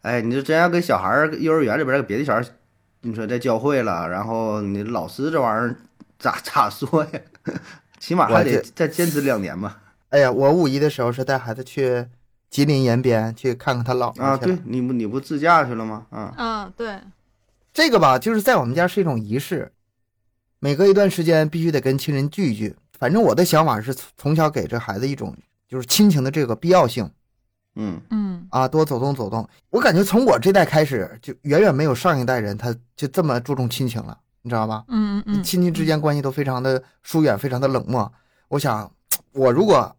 [0.01, 2.45] 哎，你说真要跟小孩儿幼儿园里边儿给别的小孩儿，
[3.01, 5.75] 你说再教会了，然后你老师这玩意儿
[6.19, 7.19] 咋咋说呀？
[8.06, 9.82] 起码还得再坚持两年吧。
[10.10, 12.06] 哎呀，我五一的时候是带孩子去
[12.52, 16.06] 吉林延边去看看他姥啊，对，你不你不自驾去了吗？
[16.12, 17.00] 啊，嗯，对，
[17.74, 19.72] 这个吧，就是在我们家是一种仪式，
[20.60, 22.76] 每隔一段时间必须得跟亲人聚一聚。
[23.00, 25.36] 反正我的想法是从从小给这孩子一种
[25.68, 27.10] 就是亲情的这个必要性
[27.76, 29.50] 嗯嗯啊，多走动走动。
[29.72, 34.84] 我感觉从我这代开始，就远远没有上一代人他就这么注重亲情了，你知道吧？
[34.89, 38.10] 嗯嗯嗯，亲戚之间关系都非常的疏远，非常的冷漠。
[38.47, 38.89] 我想，
[39.31, 39.93] 我如果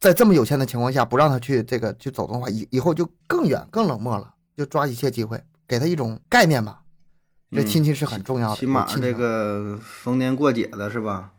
[0.00, 4.34] 在这么有限的情况下不让他去这个去走动的话，以以后就更远更冷漠了。
[4.56, 6.80] 就抓一切机会，给他一种概念吧。
[7.52, 11.30] 这嗯亲戚是很重要的，起码这有亲情个逢年过节的是吧？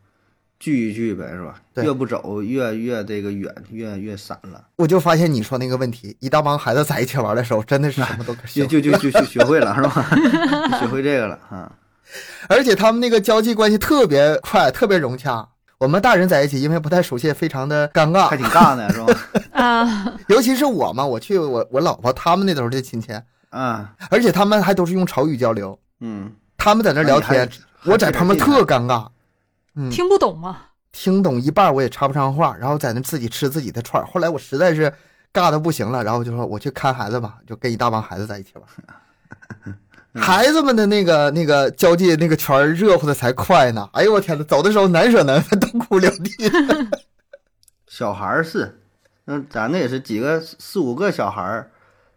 [0.58, 1.60] 聚一聚呗，是吧？
[1.74, 4.68] 对越不走越越这个远，越越散了。
[4.76, 8.64] 我就发现你说那个问题，一大帮孩子在一起玩的时候，真的是什么都可就。
[8.64, 10.08] 就就就学学会了是吧？
[10.80, 11.70] 学会这个了啊。
[12.48, 15.48] 而且他们那个交际关系特别快，特别融洽。
[15.78, 18.36] 我们大人在一起，因为不太熟悉，非常的尴尬还。
[18.36, 19.14] 挺尬呢，是吧？
[19.52, 23.12] 啊， 尤其是我嘛，我去我我老婆他们那头的亲戚，
[23.50, 27.46] 啊，而且他们还都是用潮语交流，嗯，他们在那聊天，
[27.84, 29.08] 我在旁边特尴尬。
[29.74, 30.56] 嗯，听不懂吗。
[30.92, 34.02] 听懂一半我也插不上话，然后在那自己吃自己的串。
[34.06, 34.90] 后来我实在是
[35.30, 39.76] 尬的不行了，然后就说我去看孩子吧，就跟一大帮孩子在一起玩。
[40.20, 43.88] 孩子们的那个那个交际那个圈儿热乎的才快呢。
[43.92, 46.50] 哎呦我天呐，走的时候难舍难分，痛哭流涕。
[47.86, 48.80] 小孩儿是，
[49.24, 51.70] 那，咱那也是几个四五个小孩儿，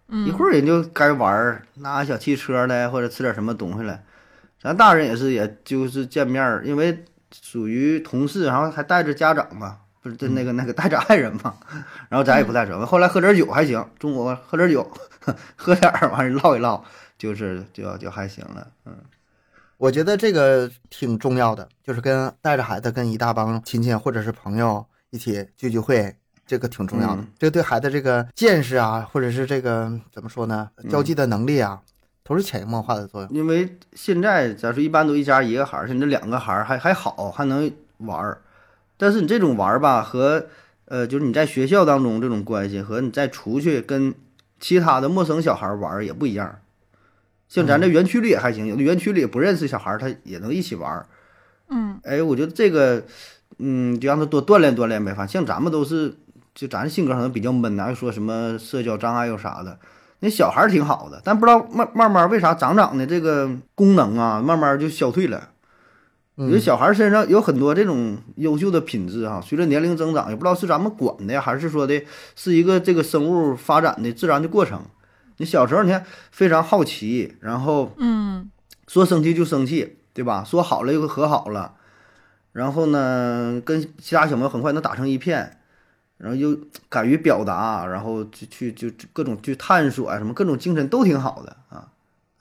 [0.10, 4.04] 嗯，一会儿人就该玩儿，拿小汽车来或者吃点什么东西来。
[4.62, 7.06] 咱大人也是，也就是见面儿，因为
[7.42, 11.54] 属于同事，然后还带着家长嘛，不是就那个 那个带着爱人嘛，
[12.10, 12.86] 然后咱也不带什么。
[12.86, 14.86] 后来喝点酒还行，中午喝点酒，
[15.56, 16.84] 喝点儿完事唠一唠，
[17.20, 18.68] 就是就就还行了。
[18.86, 18.96] 嗯
[19.78, 26.14] 我觉得这个挺重要的，就是跟带着孩子跟一大帮亲戚或者是朋友一起聚聚会，
[26.46, 27.22] 这个挺重要的。
[27.22, 31.82] 嗯这个对孩子这个见识啊，或者是这个怎么说呢，交际的能力啊，
[32.24, 33.30] 都是潜移默化的作用。
[33.32, 38.42] 因为现在咱说一般都一家一个孩儿，甚至两个孩儿还还好，还能玩儿。
[38.98, 40.46] 但是你这种玩儿吧，和
[40.86, 44.14] 呃，就是你在学校当中这种关系，和你再出去跟
[44.60, 46.60] 其他的陌生小孩儿玩儿也不一样。
[47.50, 51.08] 像咱这园区里也还行，有的园区里不认识小孩儿，他也能一起玩儿。
[51.70, 53.04] 嗯哎，我觉得这个，
[53.58, 55.14] 嗯，就让他多锻炼锻炼呗。
[55.14, 56.16] 反正像咱们都是，
[56.54, 59.78] 就咱性格可能比较闷呐，又说什么社交障碍又啥的。
[60.20, 65.50] 那小孩儿挺好的，但不知道慢慢慢为啥长长的这个功能啊，慢慢就消退了。
[66.36, 72.00] 有的嗯，小孩儿身上有很多这种优秀的品质哈、随着年龄增长，也不知道是咱们管的呀，还是说的
[72.36, 74.82] 是一个这个生物发展的自然的过程。
[75.40, 78.50] 你小时候你看非常好奇，然后嗯
[78.88, 80.44] 说生气就生气，对吧？
[80.44, 81.74] 说好了又和好了，
[82.52, 85.58] 然后呢，跟其他小朋友很快能打成一片，
[86.18, 86.58] 然后又
[86.90, 91.88] 敢于表达，然后去去就就各种去探索啊，什么各种精神都挺好的啊。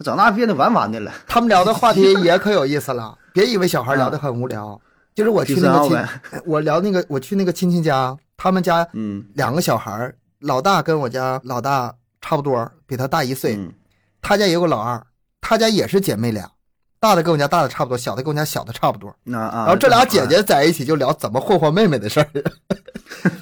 [0.04, 3.16] 长大变得完完的了，他们聊的话题 也可有意思了。
[3.32, 4.80] 别以为小孩聊的很无聊，
[5.14, 13.54] 就是我去那个亲，我聊那个我去那个亲戚家，他们家嗯两个小孩儿，老大跟我家老大差不多，比他大一岁。
[13.54, 13.72] 嗯
[14.20, 15.00] 他家也有个老二，
[15.40, 16.50] 他家也是姐妹俩，
[16.98, 19.14] 大的跟我家大的差不多，小的跟我家小的差不多。
[19.22, 22.26] 然后这俩姐姐在一起就聊怎么霍霍妹妹的事儿。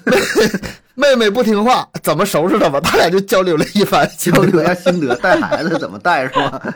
[0.95, 2.79] 妹妹不听话，怎么收拾她吧？
[2.79, 6.75] 他俩就交流了一番，交流一下心得，带孩子怎么带是吧？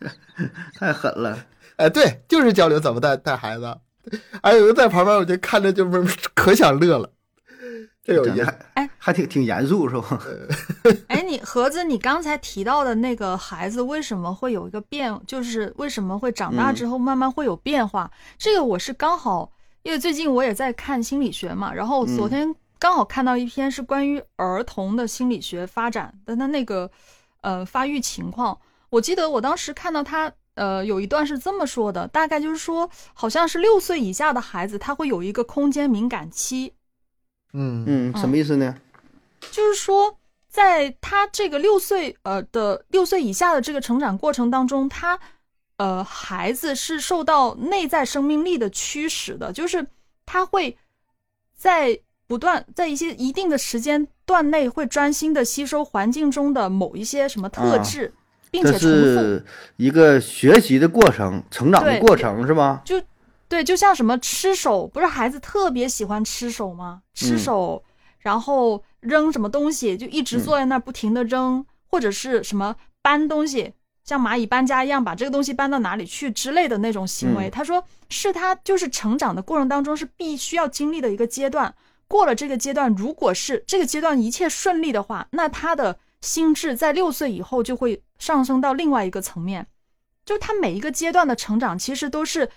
[0.80, 1.38] 太狠了，
[1.76, 3.76] 哎，对，就是交流怎么带带孩子。
[4.42, 7.08] 还有一个在旁边，我就看着就是可想乐了。
[8.04, 8.88] 这有严，哎。
[8.98, 10.20] 还还挺挺严肃是吧？
[11.08, 18.08] 哎，你盒子，你刚才提到的那个孩子为什么会有一个变，就是为什么会长大之后慢慢会有变化？
[18.38, 19.50] 这个我是刚好，
[19.82, 26.88] 因为最近我也在看心理学嘛，然后昨天刚好看到一篇是关于儿童的心理学发展的他那个
[27.40, 28.56] 呃发育情况。
[28.90, 36.72] 我记得我当时看到他呃有一段是这么说的，大概就是说，好像是六岁以下的孩子他会有一个空间敏感期。
[37.52, 38.74] 嗯嗯，什么意思呢？
[39.50, 40.16] 就是说，
[40.48, 45.18] 在他这个六岁呃的六岁以下的这个成长过程当中，他
[45.76, 49.86] 呃孩子是受到内在生命力的驱使的，就是
[50.24, 50.76] 他会
[51.56, 58.14] 在不断在一些一定的时间段内会专心的吸收环境中的某一些什么特质，
[58.50, 58.94] 并且这重复。
[58.94, 59.44] 是
[59.76, 62.80] 一个学习的过程，成长的过程是吗？
[62.84, 62.96] 就
[63.52, 67.02] 对，就像什么吃手，不是孩子特别喜欢吃手吗？
[67.12, 67.84] 吃嗯手，
[68.18, 77.48] 然后扔什么东西，就一直嗯坐在那儿不停的扔，或者是什么搬东西，像蚂蚁搬家一样把这个东西搬到哪里去之类的那种行为。
[77.48, 81.74] 嗯他说是他就是成长的过程当中是必须要经历的一个阶段。
[82.08, 89.66] 过了这个阶段，如果是这个阶段一切顺利的话，那他的心智在六岁以后就会上升到另外一个层面。
[90.24, 92.48] 就是他每一个阶段的成长，其实都是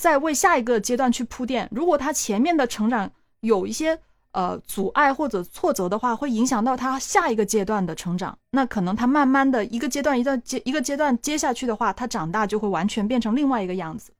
[0.00, 1.68] 在为下一个阶段去铺垫。
[1.70, 3.10] 如果他前面的成长
[3.40, 4.00] 有一些
[4.32, 8.34] 呃阻碍或者挫折的话，会影响到他下一个阶段的成长。
[8.52, 14.10] 那可能他慢慢的一个阶段一段接一个阶段接下去的话，他长大就会完全变成另外一个样子。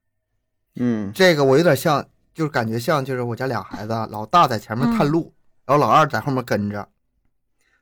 [0.74, 5.32] 嗯这个我有点像，就是感觉像，就是我家俩孩子，老大在前面探路，
[5.64, 6.86] 然后老二在后面跟着。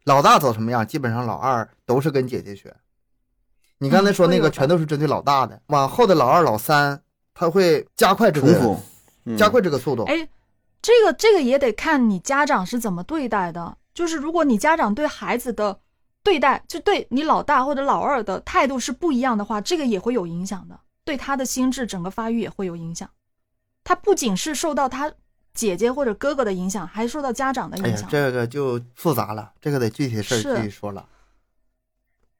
[0.04, 2.76] 老大走什么样，基本上老二都是跟姐姐学。
[3.78, 7.02] 你刚才说那个全都是针对老大的，往后的老二、老三，
[7.38, 8.80] 他会加快这个重复，
[9.24, 10.02] 嗯加快这个速度。
[10.06, 10.28] 哎，
[10.82, 13.78] 这个这个也得看你家长是怎么对待的。
[13.94, 15.78] 就是如果你家长对孩子的
[16.24, 23.08] 对待，就对你老大或者老二的态度是不一样的话，这个也会有影响的，对他的心智整个发育也会有影响。
[23.84, 25.12] 他不仅是受到他
[25.54, 31.06] 姐姐或者哥哥的影响，还受到家长的影响。，这个就复杂了，这个得具体事儿具体说了。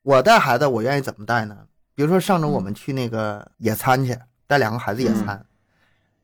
[0.03, 1.57] 我带孩子，我愿意怎么带呢？
[1.95, 4.17] 比如说上周嗯我们去那个野餐去，
[4.49, 5.41] 带两个孩子野餐，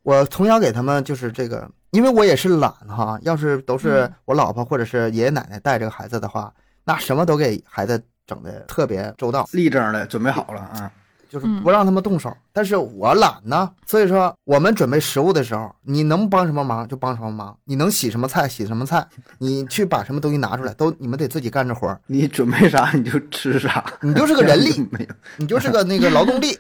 [0.03, 3.17] 我从小给他们就是这个，因为我也是懒哈。
[3.23, 6.53] 要是都是嗯我老婆或者是爷爷奶奶带这个孩子的话，
[6.85, 10.91] 那什么都给孩子整的特别周到，立正的准备好了啊。
[11.27, 12.35] 就是嗯不让他们动手。
[12.53, 19.05] 但是我懒呢，所以说我们准备食物的时候，你能帮什么忙就帮什么忙，你能洗什么菜洗什么菜，
[19.39, 25.15] 你去把什么东西拿出来，都你们得自己干着活儿，你准备啥你就吃啥，你就是个人力， 没有。
[25.37, 26.57] 你就是个那个劳动力。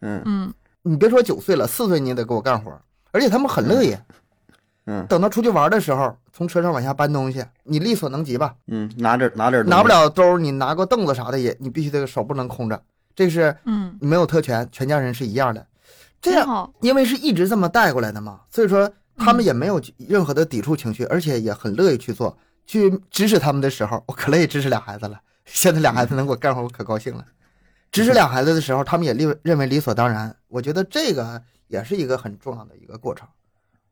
[0.00, 0.54] 嗯 嗯，
[0.88, 2.72] 你别说九岁了，四岁你也得给我干活，
[3.10, 3.94] 而且他们很乐意。
[4.86, 8.54] 嗯等到出去玩的时候，从车上往下搬东西，你力所能及吧？
[8.68, 12.82] 嗯，拿点拿点拿不了兜，你拿个凳子啥的也，你必须得手不能空着，
[13.14, 15.66] 这是嗯，你没有特权，全家人是一样的。
[16.22, 22.38] 这样，因为是一直这么带过来的嘛，所以说他们也没有任何的抵触情绪，而且也很乐意去做。
[22.66, 25.20] 去支持他们的时候，我可乐意支持俩孩子了。
[25.44, 27.24] 现在俩孩子能给我干活，我可高兴了。
[27.90, 30.34] 支持俩孩子的时候，他们也认认为理所当然。
[30.48, 33.26] 我觉得这个也是一个很重要的一个过程。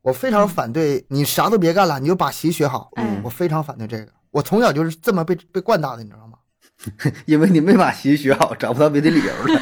[0.02, 2.90] 我非常反对你啥都别干了，你就把习学好。
[2.96, 4.09] 嗯我非常反对这个。
[4.30, 6.38] 我从小就是这么被被惯大的，你知道吗？
[7.26, 9.61] 因为你没把习学好，找不到别的理由了。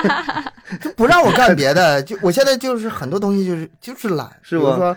[0.80, 4.96] 就不让我干别的，就我现在就是很多东西就是就是懒，是不比如说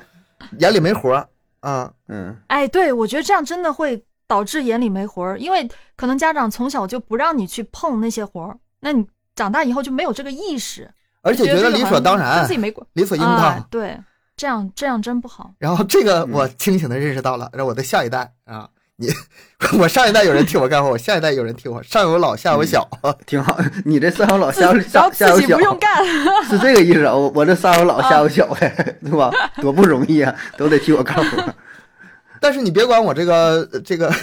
[0.59, 1.27] 眼里没活儿
[1.59, 10.89] 啊，嗯哎，对，我觉得这样真的会导致眼里没活儿，因为可能家长从小就不让你去碰那些活儿，那你长大以后就没有这个意识，
[11.21, 13.67] 而且觉得理所当然自己，没关，理所应哎当。
[13.69, 13.99] 对，
[14.37, 15.51] 这样这样真不好。
[15.59, 19.09] 然后这个嗯我清醒的认识到了，让我的下一代啊，你
[19.77, 22.87] 我上一代有人替我干活，我下一代有人替我，上有老下有小，
[23.25, 23.59] 挺好。
[23.83, 26.05] 你这上有老下有小下下有小不，用干，
[26.49, 27.13] 是这个意思啊？
[27.13, 28.69] 我我这上有老下有小的，
[29.01, 29.29] 对吧？
[29.61, 31.53] 多不容易啊，都得替我干活。
[32.39, 34.13] 但是你别管我这个这个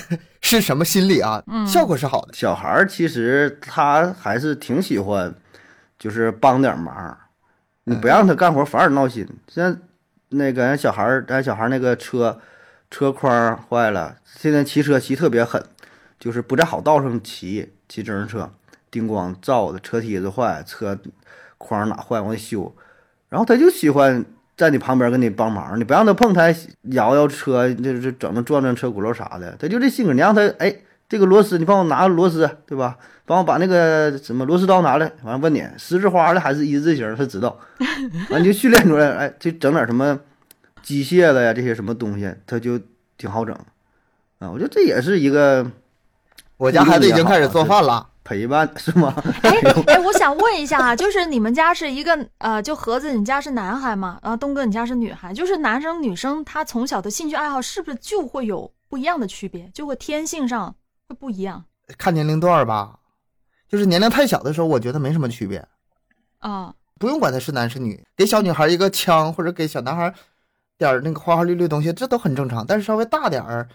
[0.46, 2.34] 是什么心理啊，嗯效果是好的。
[2.34, 5.34] 小孩儿其实他还是挺喜欢，
[5.98, 7.16] 就是帮点忙。
[7.84, 9.26] 你不让他干活，反而闹心。
[9.48, 9.74] 像
[10.28, 12.38] 那个人小孩儿，咱小孩儿那个车
[12.90, 15.64] 车筐坏了，现在骑车骑特别狠，
[16.20, 18.52] 就是不在好道上骑，骑自行车，
[18.90, 20.98] 叮咣照的，车梯子坏，车
[21.56, 22.70] 筐哪坏我得修。
[23.30, 24.22] 然后他就喜欢
[24.56, 26.56] 在你旁边给你帮忙，你不让他碰，他还
[26.92, 30.12] 摇摇车，就是整那转转车轱辘啥的，他就这性格。
[30.12, 30.74] 你让他哎，
[31.08, 32.96] 这个螺丝你帮我拿个螺丝，对吧？
[33.26, 37.58] 帮我把那个什么螺丝刀拿来，完了问你十字花的还是一字形，他知道。
[38.30, 40.18] 完你就训练出来，哎，就整点什么
[40.82, 42.78] 机械的呀这些什么东西，他就
[43.16, 43.54] 挺好整。
[44.40, 45.66] 啊，我觉得这也是一个
[46.58, 49.14] 我家孩子已经开始做饭了，陪伴， 是吗？
[49.42, 49.50] 哎
[49.86, 54.18] 哎，我想问一下啊，就是你们家是一个呃，就盒子，你家是男孩嘛？
[54.22, 60.74] 然后东哥你家是女孩，就是男生女生他从小的兴趣爱好是不是就会有不一样的区别，就会天性上
[61.08, 61.64] 会不一样
[61.98, 62.98] 看年龄段吧，
[63.68, 65.64] 就是年龄太小的时候，我觉得没什么区别，
[66.38, 66.74] 啊？
[66.98, 70.14] 不用管他是男是女，给小女孩一个枪或者给小男孩
[70.78, 72.64] 点儿那个花花绿绿的东西，这都很正常。
[72.64, 73.68] 但是稍微大点儿，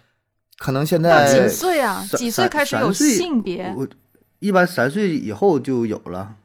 [0.57, 2.03] 可能现在几岁啊？
[2.17, 3.71] 几岁开始有性别？
[3.77, 3.85] 我
[4.39, 6.35] 一般三岁以后就有了，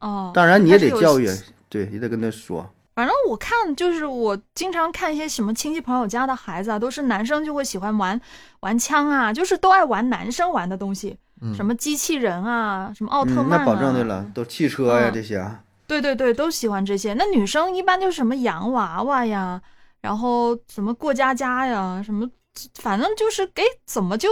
[0.00, 1.28] 哦，当然你也得教育，
[1.68, 2.68] 对，也得跟他说。
[2.94, 8.20] 反正我看就是我经常看一些什么亲戚朋友家的孩子啊，都是男生就会喜欢玩
[8.60, 15.62] 玩枪啊，就是都爱玩男生玩的东西，嗯什么机器人啊，什么奥特嗯，曼、啊那保证的了，都汽车呀嗯这些啊。
[15.86, 17.14] 对对对，都喜欢这些。
[17.14, 19.60] 那女生一般就是什么洋娃娃呀，
[20.02, 22.28] 然后什么过家家呀，什么，
[22.74, 24.28] 反正就是给怎么就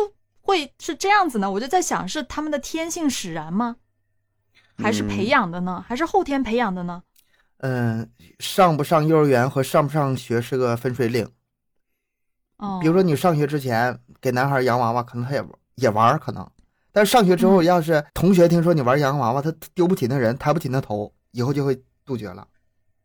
[0.49, 1.51] 会是这样子呢？
[1.51, 3.77] 我就在想，是他们的天性使然吗？
[4.79, 5.85] 还是培嗯养的呢？
[5.87, 7.03] 还是后天培养的呢？
[7.59, 11.29] 嗯，上不上幼儿园和上不上学是个分水岭。
[12.57, 15.45] 哦，比如说你上学之前给男孩洋娃娃，可能他也
[15.75, 16.51] 也玩可能，
[16.93, 22.49] 但是上学之后，嗯要是同学听说你玩洋娃娃，他丢不起那人，抬不起那头，以后就会杜绝了。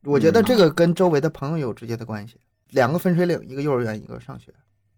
[0.06, 2.40] 我觉得嗯这个跟周围的朋友有直接的关系。
[2.70, 4.54] 两个分水岭，一个幼儿园，一个上学。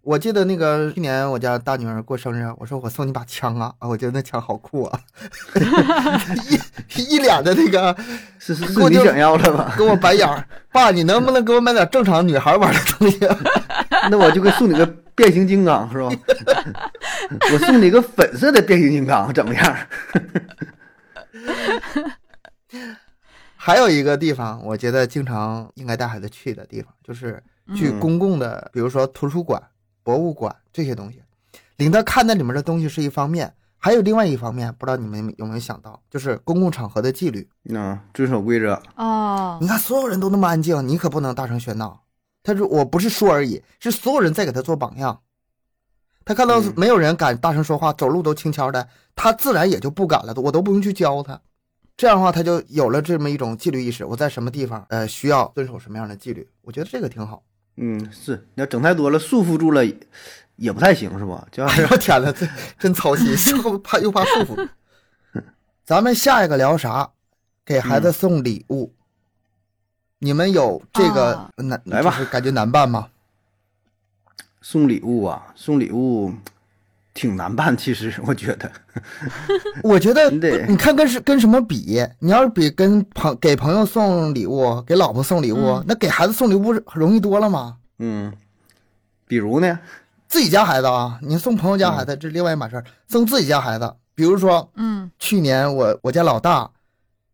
[0.06, 5.00] 我记得那个去年我家大女儿过生日，我说我送你把枪啊，啊，我觉得那枪好酷啊，
[6.96, 7.96] 一一脸的那个
[8.38, 9.74] 是是是你想要的吧？
[9.76, 13.36] 给我白眼儿，爸，你能不能给我买点正常女孩玩的东西啊？
[14.12, 14.86] 那我就给送你个
[15.16, 16.08] 变形金刚是吧？
[17.52, 19.78] 我送你个粉色的变形金刚怎么样？
[23.56, 27.42] 还有一个地方，我觉得经常应该带孩子去的地方，就是
[27.76, 29.60] 去嗯公共的，比如说图书馆、
[30.06, 31.24] 博物馆这些东西，
[31.78, 37.50] 领他看那里面的东西是一方面，还有另外一方面，不知道你们有没有想到，就是公共场合的纪律。
[37.70, 38.80] 嗯，遵守规则。
[38.96, 42.04] 哦你看所有人都那么安静，你可不能大声喧闹。
[42.44, 45.22] 他说我不是说而已，是所有人在给他做榜样。
[46.24, 51.42] 他看到嗯没有人敢大声说话，走路都轻悄的，他自然也就不敢了，我都不用去教他。
[51.98, 54.06] 这样的话，他就有了这么一种纪律意识。
[54.06, 56.48] 我在什么地方，呃，需要遵守什么样的纪律？
[56.62, 57.42] 我觉得这个挺好。
[57.78, 59.86] 嗯，是你要整太多了，束缚住了
[60.56, 61.46] 也不太行，是吧？
[61.52, 62.48] 就要哎是呦天呐，这
[62.80, 64.70] 真操心，又怕又怕束缚。
[65.84, 67.12] 咱们下一个聊啥？
[67.66, 68.94] 给孩子送礼物。
[70.20, 73.10] 你们有这个啊难，来吧就是感觉难办吗？
[74.62, 76.34] 送礼物啊，送礼物
[77.16, 78.72] 挺难办，其实我觉得。
[79.82, 80.30] 我觉得
[80.68, 82.06] 你看跟是跟什么比？
[82.20, 87.78] 你要是比跟朋给朋友送礼物，给老婆送礼物，嗯那给孩子送礼物容易多了吗？
[88.00, 88.32] 嗯，
[89.28, 89.80] 比如呢？
[90.28, 92.84] 自己家孩子啊，你送朋友家孩子、这是另外一码事儿。
[93.08, 96.70] 送自己家孩子，比如说嗯，去年我我家老大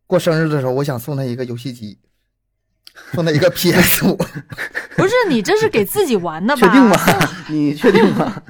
[0.05, 1.97] 过生日的时候，我想送他一个游戏机，
[3.13, 4.15] 送他一个 PS 五。
[4.95, 6.67] 不是你这是给自己玩的吧？
[6.67, 6.97] 确定吗？
[7.49, 8.43] 你确定吗？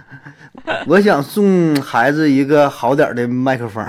[0.87, 3.85] 我想送孩子一个好点的麦克风，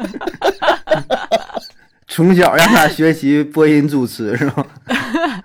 [2.08, 4.66] 从小让他学习播音主持，是吧？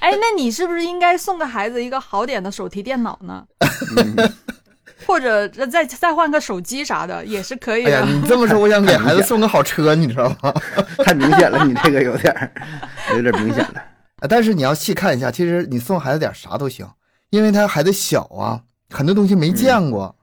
[0.00, 3.44] 哎，那你是不是应该送个孩子一个好点的手提电脑呢？
[3.96, 4.32] 嗯
[5.04, 7.90] 或者再再换个手机啥的也是可以的。
[7.90, 10.54] 哎呀，你这么说，我想给孩子送个好车，你知道吗？
[11.04, 12.52] 太明显了，你这个有点，
[13.16, 13.82] 有点明显了。
[14.20, 16.86] 啊但是你要细看一下，其实你送孩子点啥都行，
[17.32, 20.14] 因为他孩子小啊，很多东西没见过。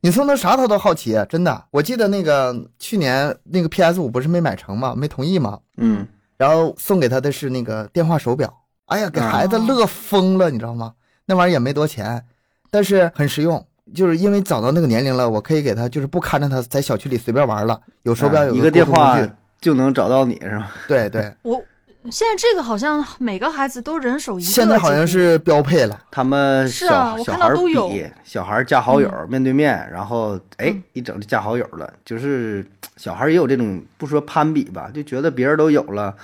[0.00, 1.66] 你送他啥他都好奇，真的。
[1.70, 4.94] 我记得那个去年那个 PS 五不是没买成吗？
[4.96, 5.58] 没同意吗？
[5.76, 6.06] 嗯，
[6.38, 8.50] 然后送给他的是那个电话手表。
[8.86, 10.94] 哎呀，给孩子哦乐疯了，你知道吗？
[11.26, 12.24] 那玩意儿也没多钱，
[12.70, 13.62] 但是很实用。
[13.94, 19.18] 就是因为长到那个年龄了，我可以给他，就是不看着他在小区里随便玩了，有手表，有啊一个电话
[19.60, 20.70] 就能找到你， 是吗？
[20.88, 21.62] 对对，我
[22.08, 26.00] 现在这个好像每个孩子都人手一个，现在好像是标配了。
[26.10, 32.64] 他们小、是啊我小孩儿看到都有比小孩儿加好友、面对面，然后哎嗯一整就加好友了，就是
[32.96, 36.16] 小孩儿也有这种不说攀比吧，就觉得别人都有了，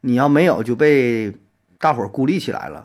[0.00, 1.30] 你要没有就被
[1.78, 2.84] 大伙儿孤立起来了。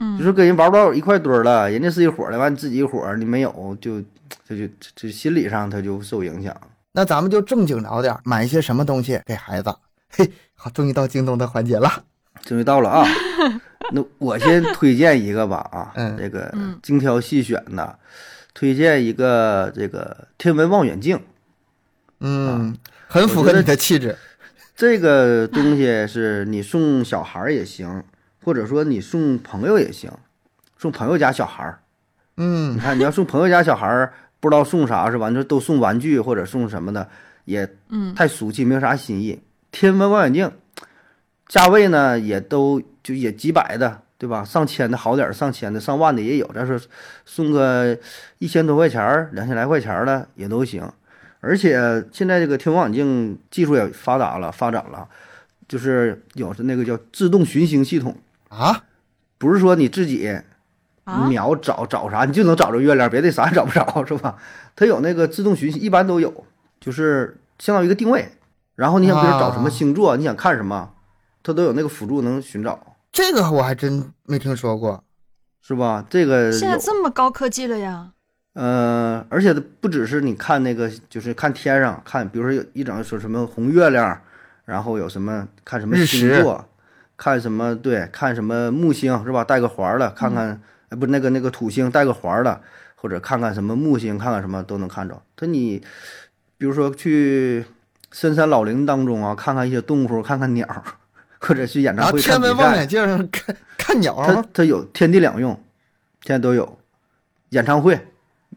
[0.00, 4.02] 嗯，就是跟人玩不到一块堆儿了，人家是一伙的，完你自己一伙，你没有就
[4.48, 6.52] 这就这心理上他就受影响。
[6.90, 9.72] 那咱们就正经聊点，买一些什么东西给孩子？
[10.14, 10.30] 嘿，
[10.64, 12.04] 好，终于到京东的环节了。
[12.42, 13.04] 终于到了啊！
[13.90, 17.98] 那我先推荐一个吧啊，嗯这个嗯精挑细选的，
[18.54, 21.20] 推荐一个这个天文望远镜。
[22.20, 22.76] 嗯，
[23.08, 24.16] 很符合你的气质。
[24.76, 28.04] 这个东西是你送小孩儿也行，
[28.44, 30.12] 或者说你送朋友也行，
[30.78, 31.80] 送朋友家小孩儿
[32.36, 35.28] 嗯你，看，你要送朋友家小孩儿，不知道送啥是吧？
[35.28, 37.08] 你说都送玩具或者送什么的，
[37.46, 39.42] 也嗯太俗气，没有啥新意。
[39.72, 40.52] 天文望远镜，
[41.48, 44.44] 价位呢也都就也几百的，对吧？
[44.44, 46.48] 上千的好点儿，上千的、上万的也有。
[46.54, 46.80] 但是
[47.24, 47.98] 送个
[48.38, 50.88] 一千多块钱儿、两千来块钱儿的也都行。
[51.40, 55.08] 而且现在这个天文望远镜技术也发达了，发展了，
[55.66, 58.16] 就是有那个叫自动寻星系统，
[58.48, 58.84] 啊，
[59.38, 60.38] 不是说你自己
[61.02, 64.36] 啊，秒找找啥，你就能找着月亮，别的啥也找不着，是吧？
[64.76, 66.44] 它有那个自动寻星，一般都有，
[66.78, 68.28] 就是相当于一个定位。
[68.74, 70.94] 然后你想比如找什么星座，你想看什么，
[71.42, 75.02] 它都有那个辅助能寻找，这个我还真没听说过。
[75.64, 76.04] 是吧？
[76.10, 78.10] 这个现在，这么高科技了呀？
[78.54, 84.20] 呃，而且它不只是你看那个，就是看天上看，比如说有一整说什么红月亮，
[84.64, 86.68] 然后有什么看什么星座，
[87.16, 89.44] 看什么对，看什么木星是吧？
[89.44, 92.60] 带个环儿的，看看、呃不那个那个土星带个环儿的，
[92.96, 95.22] 或者看看什么木星，看看什么都能看着。
[95.36, 95.80] 它你
[96.58, 97.64] 比如说去
[98.12, 100.66] 深山老林当中啊，看看一些动物，看看鸟，
[101.40, 105.52] 或者去演唱会看比天文望远，镜上看看鸟它它有天地两用，
[106.22, 106.78] 现在都有。
[107.50, 107.98] 演唱会，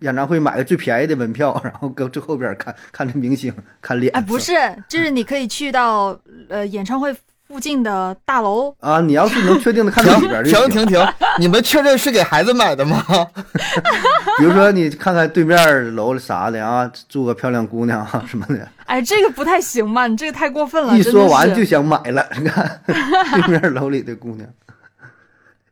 [0.01, 4.14] 演唱会买个最便宜的门票， 然后搁最后边看看这明星，看脸。
[4.14, 4.53] 哎，不是，
[4.88, 7.14] 就是你可以去到呃演唱会
[7.48, 11.08] 附近的大楼，啊，你要是能确定的看到里边停就停停停！
[11.39, 13.04] 你们确认是给孩子买的吗？
[14.39, 20.08] 比如说你看看对面楼啥的啊，住个漂亮姑娘啊什么的， 哎，这个不太行吧？
[20.08, 20.98] 你这个太过分了。
[20.98, 22.28] 一说完就想买了。
[22.38, 24.48] 你看 对面楼里的姑娘，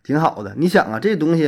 [0.04, 0.54] 挺好的。
[0.56, 1.44] 你想啊，这东西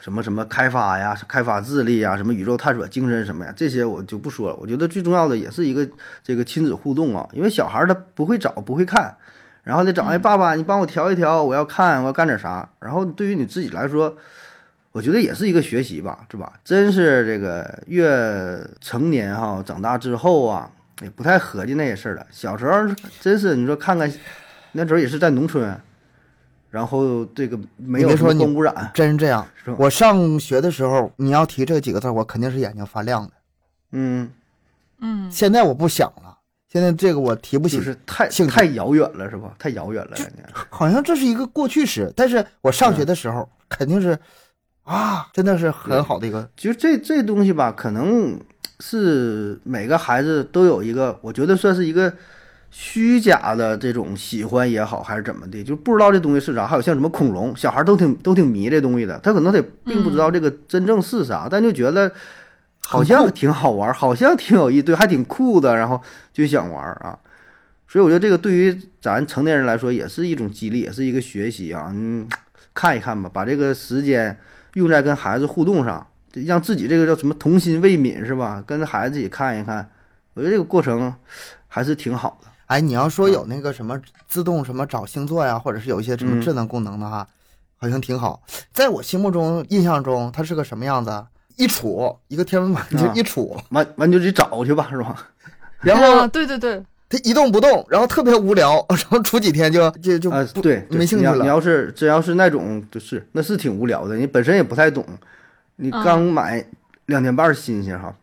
[0.00, 4.56] 什么什么开发呀、开发智力呀、什么宇宙探索精神什么呀，这些我就不说了。
[4.60, 5.88] 我觉得最重要的也是一个
[6.22, 9.16] 这个亲子互动啊，因为小孩他不会找，不会看，
[9.64, 12.68] 然后得找哎爸爸，你帮我调一调，我要看，我要干点啥。
[12.78, 14.14] 然后对于你自己来说，
[14.92, 16.52] 我觉得也是一个学习吧，是吧？
[16.62, 20.70] 真是这个越成年哈，长大之后啊，
[21.02, 22.26] 也不太合计那些事儿了。
[22.30, 22.72] 小时候
[23.20, 24.12] 真是你说看看，
[24.72, 25.74] 那时候也是在农村，
[26.70, 29.70] 然后这个没有什么你别说你光污染，真是这样是。
[29.78, 33.32] 我上学的时候，你要提这几个字，我肯定是眼睛发亮的。
[33.92, 34.30] 嗯，
[35.00, 36.33] 嗯，现在我不想了，
[36.74, 39.54] 现在这个我提不起，就是太兴太遥远了，是吧？
[39.60, 40.42] 太遥远了，感觉。
[40.68, 42.12] 好像这是一个过去式。
[42.16, 44.18] 但是我上学的时候，肯定是
[44.82, 46.50] 啊，真的是很好的一个。
[46.56, 48.36] 其实这这东西吧，可能
[48.80, 52.12] 是每个孩子都有一个，我觉得算是一个
[52.72, 56.66] 虚假的这种喜欢也好，还是怎么的，就不知道这东西是啥。
[56.66, 62.10] 还有像什么恐龙，小孩都挺都挺迷这东西的，他可能得并不知道这个真正是啥，但就觉得
[62.86, 66.00] 好像挺好玩，好像挺有意思，对，还挺酷的，然后
[66.32, 67.18] 就想玩啊。
[67.88, 71.90] 所以我觉得这个对于咱成年人来说也是一种激励，也是一个学习啊。
[71.94, 72.28] 嗯，
[72.74, 74.36] 看一看吧，把这个时间
[74.74, 76.04] 用在跟孩子互动上，
[76.46, 78.62] 让自己这个叫什么童心未泯是吧？
[78.66, 79.88] 跟着孩子一起看一看，
[80.34, 81.14] 我觉得这个过程
[81.68, 82.48] 还是挺好的。
[82.66, 87.26] 哎，你要说有那个什么自动什么找星座呀，或者是有一些什么嗯智能功能的哈，
[87.76, 88.42] 好像挺好。
[88.72, 91.24] 在我心目中、印象中，它是个什么样子？
[91.56, 95.28] 一杵一个天文望远镜啊一杵，完完就去找去吧，是吧？
[95.80, 101.32] 然啊后对对对，他一动不动，然后特别无聊，然后杵几天就就就啊，不对，对没兴趣了。
[101.32, 105.04] 你要你要是真要是那种，就是那是挺无聊的，你本身也不太懂，
[105.76, 106.64] 你嗯刚买
[107.06, 108.14] 两天半新鲜哈，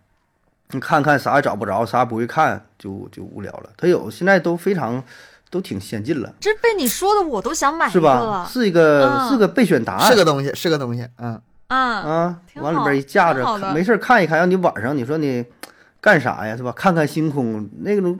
[0.71, 3.69] 你看看啥也找不着，啥也不会看，就就无聊了。
[3.77, 5.03] 他有现在都非常
[5.51, 8.43] 都挺先进了，这被你说的我都想买一是吧？
[8.45, 11.39] 个是一个、嗯是个备选答案，是个东西，是个东西，嗯，
[11.71, 11.77] 啊！
[11.77, 14.37] 啊，往里边一架着没事儿看一看。
[14.37, 15.45] 让你晚上你说你
[16.01, 16.71] 干啥呀，是吧？
[16.75, 18.19] 看看星空，那种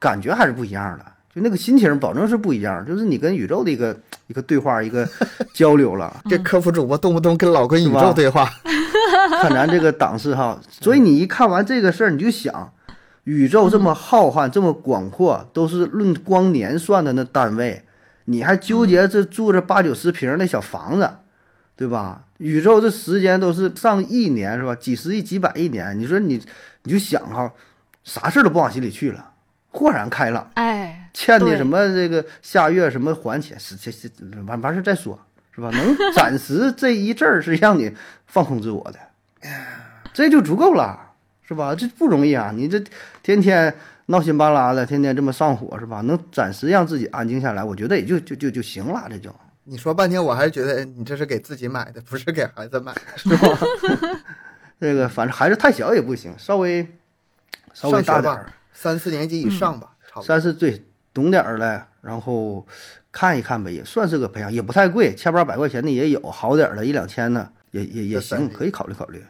[0.00, 3.96] 感觉还是不一样的，就那个心情保证是不一样，就是你跟宇宙的一个
[4.26, 5.08] 一个对话，一个
[5.54, 6.12] 交流了。
[6.28, 8.50] 这科普主播动不动跟老跟宇宙对话，
[9.40, 12.72] 看咱这个档次哈，所以你一看完这个事儿，你就想，
[13.22, 17.84] 宇宙这么浩瀚，这么广阔，都是论光年算的那单位，
[18.24, 21.08] 你还纠结这住着八九十平那小房子，
[21.78, 22.24] 对吧？
[22.38, 24.74] 宇宙这时间都是上亿年是吧？
[24.74, 26.42] 几十亿、几百亿年，你说你
[26.82, 27.48] 你就想哈，
[28.02, 29.30] 啥事儿都不往心里去了，
[29.70, 30.50] 豁然开朗。
[30.54, 35.16] 哎，欠的什么这个下月什么还钱，是这这完完事儿再说，
[35.54, 35.70] 是吧？
[35.70, 37.94] 能 暂时这一阵儿是让你
[38.26, 38.98] 放空自我的，
[40.12, 40.98] 这就足够了，
[41.46, 41.76] 是吧？
[41.76, 42.50] 这不容易啊！
[42.52, 42.82] 你这
[43.22, 43.72] 天天
[44.06, 46.00] 闹心巴拉的，天天这么上火，是吧？
[46.00, 49.32] 能暂时让自己安静下来，我觉得也就就就就行了，这就
[49.68, 53.00] 你说半天，我还是觉得你这是给自己买的，不是给孩子买的。
[53.16, 53.58] 是吧？
[54.80, 56.86] 这个反正孩子太小也不行，稍微
[57.74, 60.22] 稍微大点儿，三四年级以上吧，差不多。
[60.22, 62.66] 三四岁懂点儿了，然后
[63.12, 69.22] 看一看呗，也算是个培养，也不太贵，千八百块钱的也有，好点儿的一两千的也也也行，可以考虑考虑。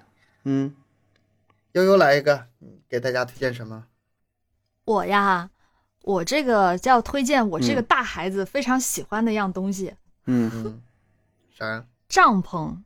[0.44, 0.72] 嗯，
[1.72, 2.44] 悠悠来一个，
[2.88, 3.86] 给大家推荐什么？
[4.84, 5.50] 我呀，
[6.02, 9.94] 我这个叫推荐我这个嗯大孩子非常喜欢的一样东西
[10.28, 10.80] 嗯，嗯，
[11.58, 12.76] 啥呀？——帐篷。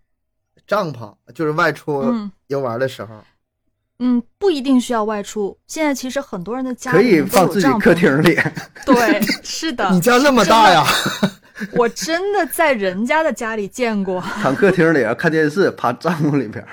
[0.67, 3.15] 帐篷，就是外出嗯游玩的时候。
[3.99, 5.57] 嗯，不一定需要外出。
[5.67, 7.69] 现在其实很多人的家可以放自己。
[7.79, 8.37] 客厅里。
[8.87, 10.85] 对，是的你，家那么大呀？
[11.75, 16.69] 我真的在人家的家里见过躺客厅里啊，看电视，趴帐篷里边儿。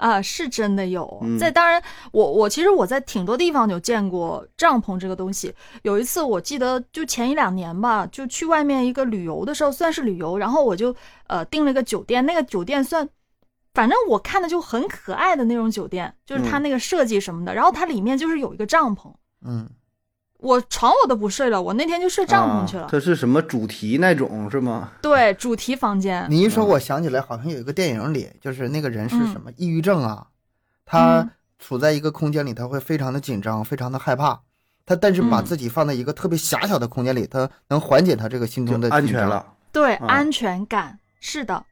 [0.00, 1.18] 啊，是真的有。
[1.22, 5.54] 嗯在当然，我我其实我在挺多地方有见过帐篷这个东西。
[5.82, 10.94] 有一次我记得就前一两年吧，就去外面一个旅游的时候，算是旅游，然后我就
[11.26, 13.08] 呃订了个酒店，那个酒店算。
[13.72, 19.12] 反正我看的就很可爱的那种酒店，就是它嗯那个设计什么的，然后它里面就是有一个帐篷，
[19.46, 19.68] 嗯，
[20.40, 22.84] 我床我都不睡了，我那天就睡帐篷去了。
[22.84, 24.90] 啊它是什么主题那种是吗？
[25.02, 26.26] 对，主题房间。
[26.28, 30.26] 你一说，我想起来，好像有一个电影里，就是那个人是嗯什么抑郁症啊，
[30.84, 34.40] 他嗯处在一个空间里，他会非常的紧张，非常的害怕。
[34.86, 38.98] 他但是把嗯自己放在一个特别狭小的空间里，他能缓解他这个心就中的紧张。
[38.98, 39.46] 安全了。
[39.70, 41.64] 对，啊安全感是的。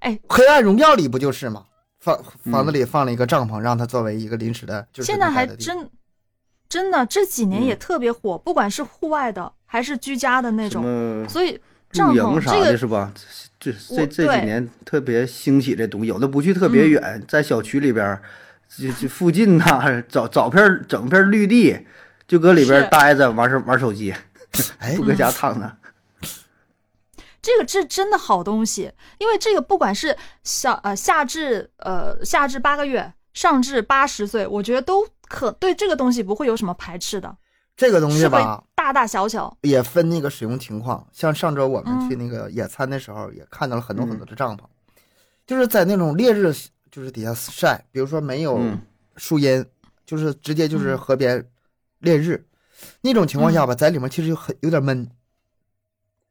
[0.00, 1.64] 哎黑暗荣耀里不就是吗？
[1.98, 5.90] 房嗯房子里放了一个帐篷，让他作为一个临时的，就是现在还真
[6.74, 10.82] 真的这几年也嗯特别火，不管是户外的还是居家的那种，
[11.28, 11.56] 所以
[11.92, 13.12] 帐露营啥篷这个的是吧？
[13.60, 16.90] 这这我这几年特别兴起这东西，有的不去特别嗯。
[16.90, 18.20] 远，在小区里边儿，
[18.76, 21.86] 就就附近呐、找找片儿整片儿绿地，
[22.26, 24.12] 就搁里边儿待着玩手玩手机，
[24.78, 25.76] 哎 不，搁家躺着。
[27.40, 37.36] 这个是真的好东西，因为这个不管是小呃夏至呃夏至八个月，上至八十岁，我觉得都可对这个东西不会有什么排斥的，
[37.76, 39.56] 这个东西吧，大大小小。
[39.62, 41.06] 也分那个使用情况。
[41.12, 44.60] 像上周我们嗯去那个野餐的时候，也看到了很多很多的帐篷，
[45.46, 46.52] 就是在那种烈日，
[46.90, 48.80] 就是底下晒，比如说没有嗯
[49.16, 49.64] 树荫，
[50.06, 51.44] 就是直接就是嗯河边
[52.00, 52.46] 烈日，
[53.00, 55.08] 那种情况下吧，在里面其实就很有点闷。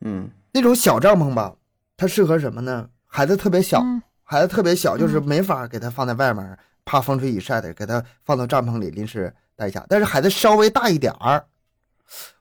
[0.02, 1.56] 嗯那种小帐篷吧，
[1.98, 2.90] 它适合什么呢？
[3.06, 9.86] 孩子特别小，嗯孩子特别小，就是嗯没法给他放在外面，怕风吹雨晒的，给他放到帐篷里临时待一下。
[9.88, 11.46] 但是孩子稍微大一点儿，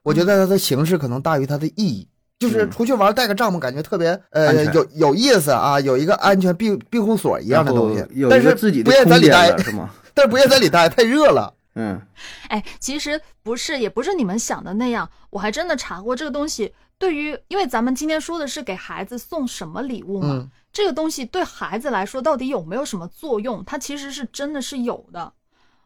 [0.01, 2.07] 我觉得它的形式可能大于它的意义。
[2.39, 9.89] 就是嗯出去玩带个帐篷，感觉特别呃有有意思啊，有一个安全庇庇护所一样的东西但是自己的不愿意在里待是吗？
[10.13, 11.53] 但是不愿意在里待，太热了。
[11.75, 12.01] 嗯
[12.49, 15.09] 哎，其实不是，也不是你们想的那样。
[15.29, 23.63] 我还真的查过这个东西，对于因为咱们今天说的是给孩子送什么礼物嘛，嗯这个东西对孩子来说到底有没有什么作用？
[23.65, 25.31] 它其实是真的是有的。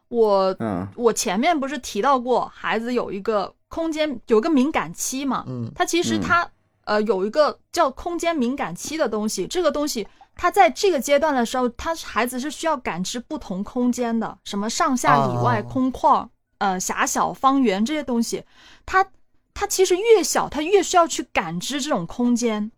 [0.08, 6.50] 我嗯我前面不是提到过，孩子有一个空间有一个敏感期嘛，嗯它其实嗯它、
[6.84, 18.42] 呃有一个叫空间敏感期的东西，这个东西它在这个阶段的时候，他孩子是需要感知不同空间的，什么上下里外、哦空旷、呃狭小、方圆这些东西，
[18.86, 19.06] 他
[19.58, 22.70] 他其实越小，他越需要去感知这种空间，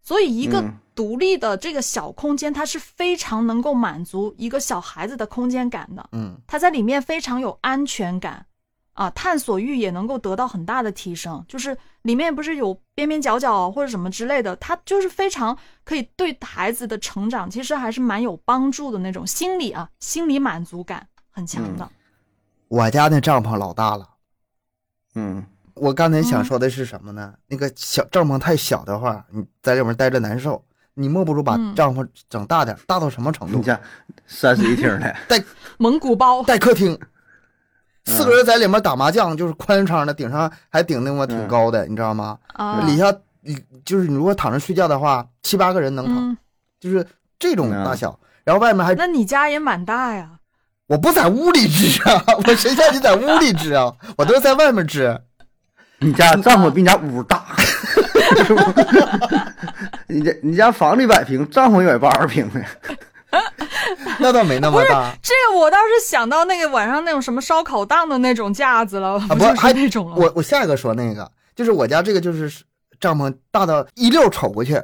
[0.00, 6.08] 所以一个嗯独立的这个小空间，它是非常能够满足一个小孩子的空间感的。
[6.12, 8.46] 嗯他在里面非常有安全感，
[8.94, 11.44] 啊，探索欲也能够得到很大的提升。
[11.46, 15.54] 就是里面不是有边边角角或者什么之类的，他就是非常
[15.84, 21.86] 可以对孩子的成长其实还是蛮有帮助的那种心理啊，心理满足感很强的。
[22.68, 24.08] 我家那帐篷老大了。
[25.14, 25.44] 嗯
[25.76, 27.32] 我刚才想嗯说的是什么呢？
[27.48, 30.62] 那个小帐篷太小的话，你在里面待着难受。
[30.98, 33.58] 你莫不如把嗯帐篷整大点，大到什么程度？
[33.58, 33.78] 你像
[34.26, 35.42] 三室一厅的， 带
[35.78, 37.06] 蒙古包，带客厅，嗯
[38.16, 42.38] 四个人在里面打麻将，就是宽敞的，顶上还顶那么挺嗯高的，你知道吗？
[42.54, 43.12] 啊，里下
[43.42, 46.38] 里就是你如果躺着睡觉的话，七八个人能躺，嗯，
[46.80, 47.06] 就是
[47.38, 48.18] 这种嗯大小。
[48.44, 50.30] 然后外面还那你家也蛮大呀。
[50.86, 53.92] 我不在屋里支啊，我谁叫你在屋里支啊？
[54.16, 55.20] 我都是在外面支。
[55.98, 57.56] 你家帐篷比你家屋大，
[58.44, 58.60] 是 不
[60.08, 62.64] 你家你家房子一百平，帐篷一百八十平的，
[64.20, 70.16] 那倒没那么大这个我倒是想到那个晚上那种什么烧烤档的那种架子了，啊，不就是还那种了。
[70.16, 72.62] 我我下一个说那个，就是我家这个就是
[73.00, 74.80] 帐篷大到一溜瞅过去，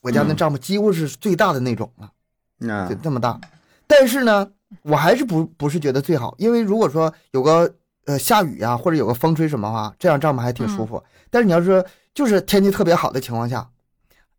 [0.00, 3.38] 我家那嗯帐篷几乎是最大的那种了，啊就这么大。
[3.86, 4.48] 但是呢，
[4.82, 7.70] 我还是不不是觉得最好，因为如果说有个
[8.06, 11.02] 呃下雨呀、或者有个风吹什么的话，这样帐篷还挺舒服。
[11.30, 11.84] 但是你要说
[12.14, 13.66] 就是天气特别好的情况下，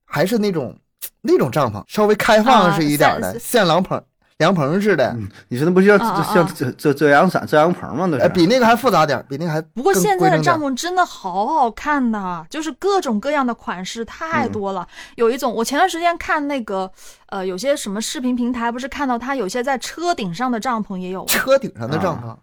[0.05, 0.77] 还是那种
[1.21, 4.01] 那种帐篷稍微开放啊是一点的三线廊棚
[4.37, 8.07] 凉棚似的，嗯你说那不就像啊啊啊像遮遮遮阳伞、遮阳棚吗？
[8.33, 14.87] 比那个还复杂点，比那个还不过现在的帐篷真的好好看呐，就是各种各样的款式太嗯多了。
[15.15, 16.91] 有一种，我前段时间看那个，
[17.27, 21.23] 呃，有些什么视频平台，不是看到它有些在车顶上的帐篷也有。
[21.25, 22.35] 车顶上的帐啊篷，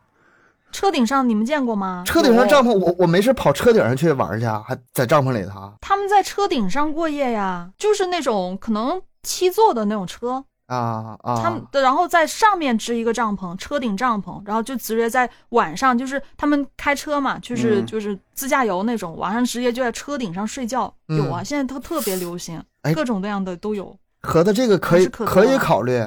[0.70, 2.02] 车顶上你们见过吗？
[2.06, 11.40] 车顶上帐篷，我我没事跑车顶上去玩去啊，还在帐篷里头啊他们在车顶上过夜呀，就是那种可能七座的那种车，啊啊！
[11.42, 20.92] 他们的然后在上面支一个帐篷，车顶帐篷，然后就直接在晚上，就是他们开车嘛，就是、嗯就是自驾游那种，晚上直接就在车顶上睡觉。
[21.08, 23.96] 嗯有啊，现在都特别流行，哎各种各样的都有。
[24.20, 26.04] 合的这个可以可可以考虑，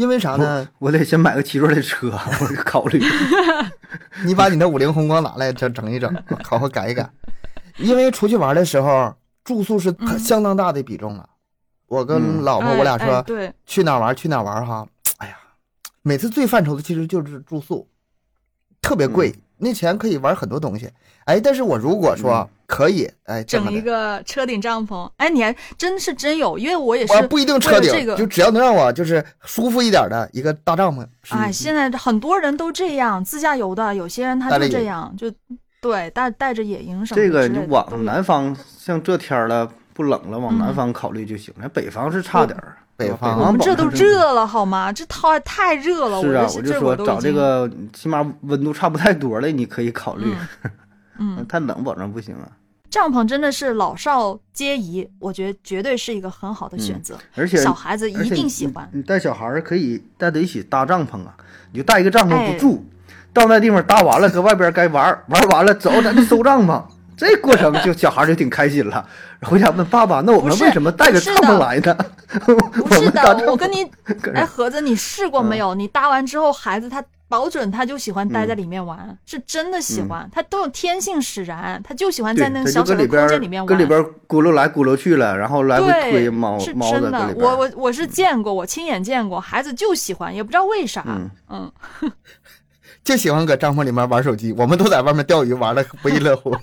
[0.00, 0.66] 因为啥呢？
[0.78, 2.08] 我得先买个奇瑞的车，
[2.40, 2.98] 我得考虑。
[4.24, 6.10] 你把你的五菱宏光拿来整整一整，
[6.42, 7.06] 好好改一改。
[7.76, 11.28] 因为出去玩的时候，住宿是相当大的比重了。
[11.86, 14.86] 我跟嗯老婆哎我俩说哎对，去哪玩去哪玩哈，
[15.18, 15.36] 哎呀，
[16.00, 17.86] 每次最犯愁的其实就是住宿，
[18.80, 20.90] 特别贵，嗯那钱可以玩很多东西。
[21.26, 31.06] 哎，但是我如果说嗯可以，哎，整一，个车顶帐篷，哎，你还真是真有，因为我也是不一定车顶，这个就只要能让我就是舒服一点的一个大帐篷。
[31.22, 35.30] 是哎，现在很多人都这样，自驾游的，有些人他就这样，就
[35.80, 39.70] 对带带着野营什么这个的之类的都你往南方，像这天儿了，
[40.00, 41.52] 不冷了，往南嗯方考虑就行。
[41.60, 44.90] 了北方是差点儿，北方我们这都热了好吗？
[44.90, 50.34] 这太太热了，是啊，这我就说找这个起码温度差不太多的，你可以考虑。
[51.18, 52.48] 嗯， 太冷保证不行啊。
[52.88, 58.88] 帐篷真的是老少皆宜，我觉得绝对是一个很好的选择，而且小孩子一定喜欢。
[58.90, 61.34] 你带小孩儿可以带着一起搭帐篷啊，
[61.72, 62.82] 你就带一个帐篷哎不住，
[63.34, 66.82] 到那地方搭完了，搁外边该玩儿玩完了，走，咱就收帐篷。
[67.28, 69.06] 这过程就小孩就挺开心了，
[69.42, 71.96] 回家问爸爸：“那我们为什么带着帐篷来呢？”
[72.46, 73.84] 不是的， 我跟你，
[74.22, 75.74] 搁哎，盒子，你试过没嗯有？
[75.74, 83.66] 你搭完之后，孩子他保准他就喜欢待在里面玩，是真的喜欢，他都有天性使然，他就喜欢在那个小小的空间里面玩。
[83.66, 91.04] 搁里边咕噜来咕噜去了，然后来回推对，猫是猫的我我我是见过，我亲眼见过，孩子就喜欢，也不知道为啥。
[91.06, 91.72] 嗯嗯
[93.02, 96.54] 就喜欢搁帐篷里面玩手机，我们都在外面钓鱼，玩的不亦乐乎。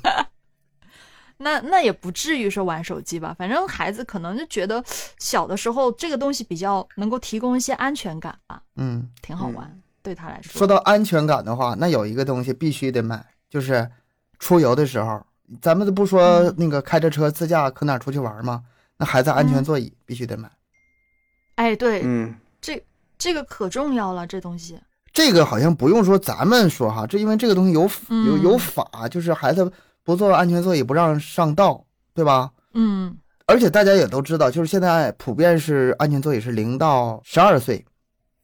[1.38, 4.84] 那那也不至于说玩手机吧，反正孩子可能就觉得
[5.20, 10.58] 小的时候这个东西比较能够提供一些安全感吧，嗯，挺好玩，对他来说。
[10.58, 13.90] 说到安全感的话，那有一个东西必须得买，就是
[14.40, 15.24] 出游的时候，
[15.62, 18.64] 咱们都不说嗯那个开着车自驾可哪儿出去玩吗？
[18.98, 20.50] 那孩子安全座椅必须得买。
[21.56, 22.84] 哎，对，嗯，这
[23.18, 24.80] 这个可重要了，这东西。
[25.14, 29.72] 这个好像不用说咱们说哈，这因为这个东西有有嗯有法，就是孩子
[30.08, 31.84] 不做安全座椅不让上道，
[32.16, 32.50] 对吧？
[32.74, 37.86] 嗯而且大家也都知道，就是现在普遍是安全座椅是零到十二岁，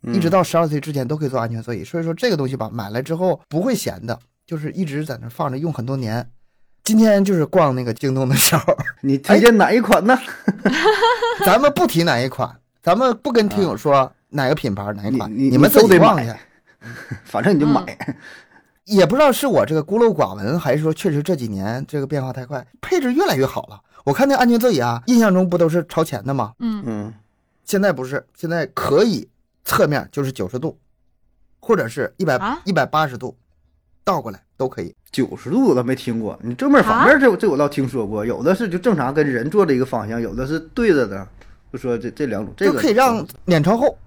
[0.02, 1.82] 嗯一直到十二岁之前都可以坐安全座椅。
[1.82, 6.30] 所以说这个东西吧，买来之后不会闲的，就是一直在那放着用很多年。
[6.84, 10.20] 今天就是逛那个京东的时候， 你推荐哪一款呢？
[11.46, 16.34] 咱们不提哪一款，咱们不跟听友说哪个品牌哪一款，你你们都得买己逛去。
[17.24, 17.82] 反正你就买。
[18.86, 23.80] 也不知道是我这个孤陋寡闻，还是说确实这几年这个变化太快，配置越来越好了。
[24.04, 26.54] 我看那安全座椅啊，印象中不都是朝前的吗？
[26.60, 27.14] 嗯嗯，
[27.64, 29.28] 现在不是，现在可以
[29.64, 30.78] 侧面就是九十度，
[31.60, 33.36] 或者是一百啊一百八十度，
[34.04, 34.94] 倒过来都可以。
[35.12, 41.26] 九十度我倒没听过，你正面反面这这我倒听说过，有的是就正常跟人坐的一个方向，有的是对着的。
[41.72, 43.98] 就说这这两种，这就个可以让脸朝后，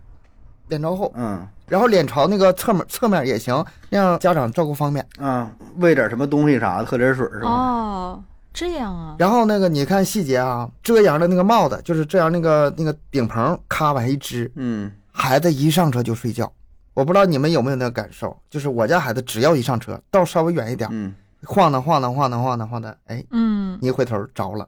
[0.68, 5.04] 脸朝后，嗯然后脸朝那个侧面侧面也行，那样家长照顾方便。
[5.18, 7.48] 啊喂点什么东西啥的，喝点水是吧？
[7.48, 16.50] 哦，这样啊，然后那个你看细节啊，遮阳的那个帽子，就是遮阳那个那个顶棚，咔往下一支，嗯孩子一上车就睡觉。
[16.94, 21.14] 我不知道你们有没有那个感受，就是我家孩子只要一上车，道稍微远一点，嗯
[21.44, 24.66] 晃荡晃荡晃荡晃荡晃荡，哎，嗯你一回头着了。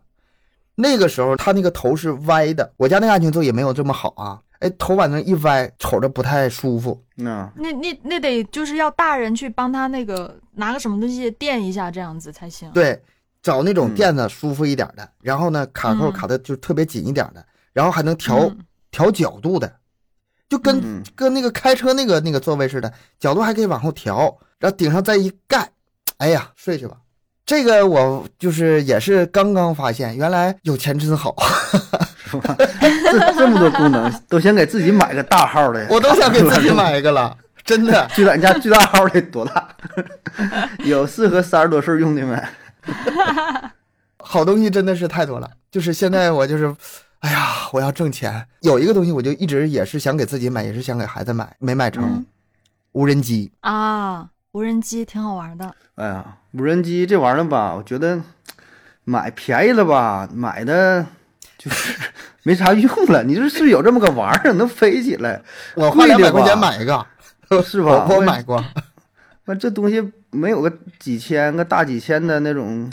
[0.80, 7.02] 那个时候他那个头是歪的，我家那个安全座椅没有这么好啊，哎，头往那一歪，瞅着不太舒服。
[7.16, 7.52] 那。
[7.56, 12.70] 那那那得就是要大人去帮他那个拿个什么东西垫一下，这样子才行。
[12.70, 13.02] 对，
[13.42, 13.94] 找那种嗯。
[13.96, 16.12] 垫子舒服一点的，然后呢卡扣嗯。
[16.12, 18.58] 卡的就特别紧一点的，然后还能调、嗯。
[18.92, 19.72] 调角度的，
[20.48, 21.02] 就跟、嗯。
[21.16, 25.68] 跟那个开车那个那个座位似的，角度还可以往后调，然后顶上再一盖，
[26.18, 26.96] 哎呀，睡去吧。
[27.48, 31.34] 这个我就是也是刚刚发现，原来有钱真好，
[32.26, 32.54] 是吧？
[32.58, 35.86] 这这么多功能，都想给自己买个大号的。
[35.88, 37.34] 我都想给自己买一个了，
[37.64, 38.06] 真的。
[38.14, 39.66] 最大你家最大号得多大？
[40.84, 42.38] 有适合三十多岁用的没？
[44.18, 46.66] 好东西真的是太多了，就是现在我就是
[47.20, 48.46] 哎呀，我要挣钱。
[48.60, 52.04] 有一个东西，我就一直也是想给自己买，也是想给孩子买，没买成。
[52.04, 52.26] 嗯
[52.92, 55.74] 无人机，啊，无人机挺好玩的。
[55.96, 58.20] 哎呀，无人机这玩意儿吧，我觉得
[59.04, 61.04] 买便宜了吧，买的
[61.58, 61.98] 就是
[62.44, 63.22] 没啥用了。
[63.24, 65.42] 你说是有这么个玩意儿能飞起来，
[65.76, 67.06] 我花贵两百块钱买一个，
[67.62, 68.06] 是吧？
[68.08, 68.64] 我我买过。
[69.44, 72.90] 那这东西没有个几千个大几千的那种，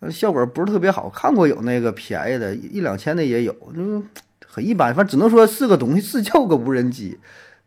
[0.00, 1.08] 呃效果不是特别好。
[1.08, 4.02] 看过有那个便宜的，一两千的也有，就是
[4.46, 4.94] 很一般。
[4.94, 7.18] 反正只能说是个东西，是叫个无人机。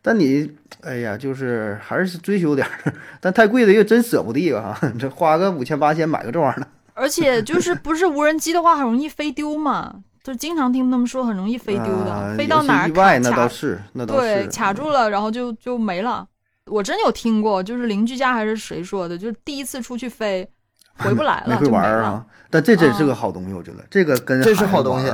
[0.02, 0.50] 但你，
[0.82, 4.78] 哎呀，就是还是追求点儿， 但太贵的又真舍不得啊！
[4.98, 16.26] 这花个五千八千买个这玩意儿呢， 而且就是不是无人机的话，很容易飞丢嘛，就经常听他们说很容易飞丢的，啊飞到哪儿意外那倒是，那倒对卡住了，然后就就没了。
[16.66, 20.48] 我真有听过，就是邻居家还是谁说的，就是第一次出去飞
[20.96, 21.82] 回不来了，没会就没了。
[21.82, 22.26] 玩啊。
[22.48, 25.12] 但这真是啊个好东西，我觉得这个跟这是好东西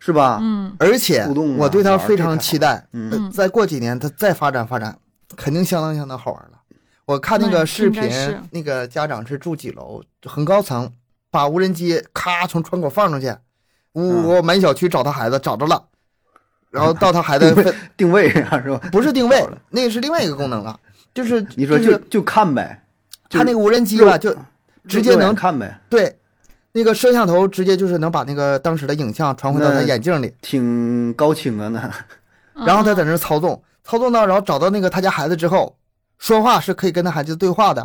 [0.00, 0.38] 是吧？
[0.40, 1.24] 嗯，而且
[1.56, 2.84] 我对他非常期待。
[2.92, 4.98] 嗯呃再过几年他再发展发展，
[5.36, 6.58] 肯定相当相当好玩了。
[7.06, 8.10] 我看那那个视频
[8.50, 10.90] 那个家长是住几楼，很高层，
[11.30, 13.28] 把无人机咔从窗口放出去，
[13.92, 15.84] 呜嗯呜满小区找他孩子，找着了，
[16.70, 18.80] 然后到他孩子定位啊，是吧？
[18.92, 20.78] 不是定位，那个是另外一个功能了，
[21.12, 22.80] 就是你说就就是就看呗，
[23.28, 24.32] 就他那个无人机吧，就
[24.86, 26.16] 直接能看呗，对，
[26.72, 31.90] 那个摄像头直接就是能把那个当时的影像传回到他眼镜里，挺高清的呢。
[32.66, 35.76] 然后他在嗯那操纵，操纵到然后找到那个他家孩子之后，
[36.18, 37.82] 说话是可以跟他孩子对话的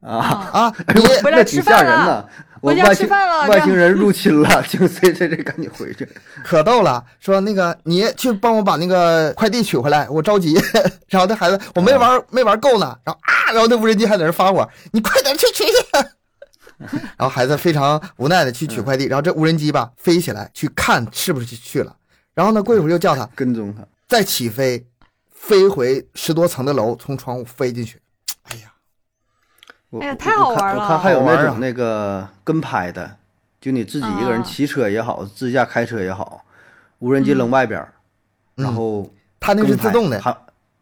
[0.00, 2.28] 啊，啊啊，哎呦你 回来那挺吃饭了吓人的！
[2.60, 6.06] 我回家外星吃饭了外星人 入侵了，就这这这赶紧回去。
[6.44, 10.54] 可逗了，说那个你去帮我把那个快递取回来，我着急。
[11.08, 15.72] 然后那孩子我没玩、没玩够呢，然后啊，然后那无人机还在那发火，你快点去取去。
[16.78, 21.96] 然后孩子非常无奈的去取快递，然后这无人机吧飞起来去看是不是去了，
[22.34, 24.86] 然后呢过一会儿又叫他跟踪他，再起飞，
[25.30, 28.00] 飞回十多层的楼，从窗户飞进去。
[28.42, 28.72] 哎呀，
[30.00, 33.16] 哎呀太好玩了我看我看还有那种那个跟拍的，
[33.60, 36.44] 就你自己一个人啊骑车也好，自驾开车也好，
[36.98, 37.80] 无人机扔外边，
[38.56, 39.10] 嗯然后
[39.40, 40.36] 它那是自动的，它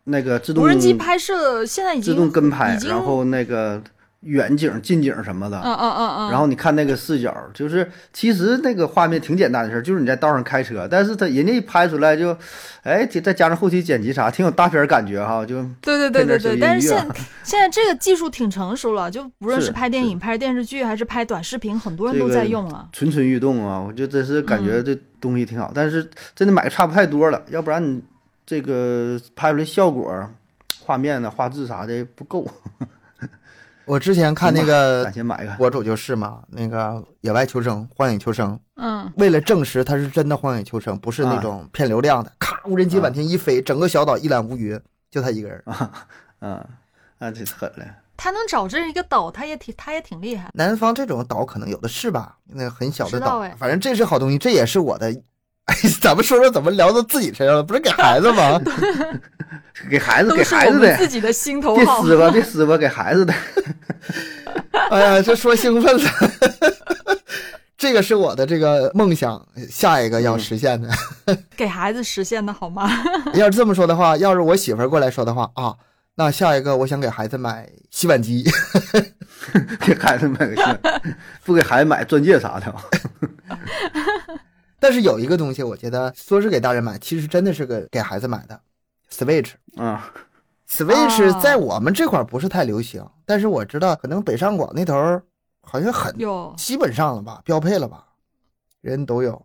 [0.05, 3.83] 那个自动无人机拍摄现在已经自动跟拍然后那个
[4.23, 12.37] 远景、近景什么的，嗯嗯嗯嗯，然后你看那个视角，就是其实那个画面挺简单的事儿，就是你在道上开车，但是他人家一拍出来就，
[12.83, 17.09] 哎，再加上后期剪辑啥，挺有大片儿感觉哈，就对对对对对，但是现
[17.43, 22.89] 现在这个技术挺成熟了，就无论是是拍电影、拍电视剧，还是拍短视频，很多人都在用了。
[22.93, 23.81] 蠢蠢欲动啊！
[23.81, 28.01] 我就真是感嗯觉这东西挺好，但是真的买差不太多了，要不然你
[28.47, 30.31] 这个拍出来效果、
[30.85, 32.47] 画面呢、画质啥的不够。
[33.85, 35.11] 我之前看那个
[35.59, 44.79] 博主就是嘛，那个野外求生、荒野求生，嗯，为了证实他是真的荒野求生，不是那啊种骗流量的，咔，无人机满天一飞，整个小岛一览无余，
[45.11, 45.65] 就他一个人。
[46.41, 46.65] 嗯，
[47.19, 47.85] 那这狠了。
[48.17, 50.49] 他能找这一个岛，他也挺他也挺厉害。
[50.55, 55.13] 南方这种岛可能有的是吧，那很小的岛哎，反正这是好东西，这也是我的。
[55.67, 57.63] 哎， 咱们说说怎么聊到自己身上了？
[57.63, 58.61] 不是给孩子吗？
[59.91, 62.03] 给孩子给孩子的，我们自己的心头别好。
[62.03, 63.35] 撕吧，别撕吧，给孩子的。
[64.91, 66.11] 哎呀，这说兴奋了。
[67.77, 70.89] 这个是我的这个梦想，下一个要实现的。
[71.57, 72.89] 给孩子实现的好吗？
[73.35, 75.75] 要是这么说的话，要是我媳妇儿过来说的话啊，
[76.15, 78.45] 那下一个我想给孩子买洗碗机。
[79.81, 80.65] 给孩子买个新，
[81.45, 82.75] 不给孩子买钻戒啥的。
[84.83, 88.61] 但是有一个东西，我觉得说是给大人买，其实真的是个给孩子买的
[89.09, 89.53] ，Switch。
[89.77, 90.13] 啊
[90.69, 95.23] ，Switch 哦在我们这块儿不是太流行，但是我知道可能北上广那头儿
[95.61, 98.05] 好像很有基本上了吧，标配了吧，
[98.81, 99.41] 人都有。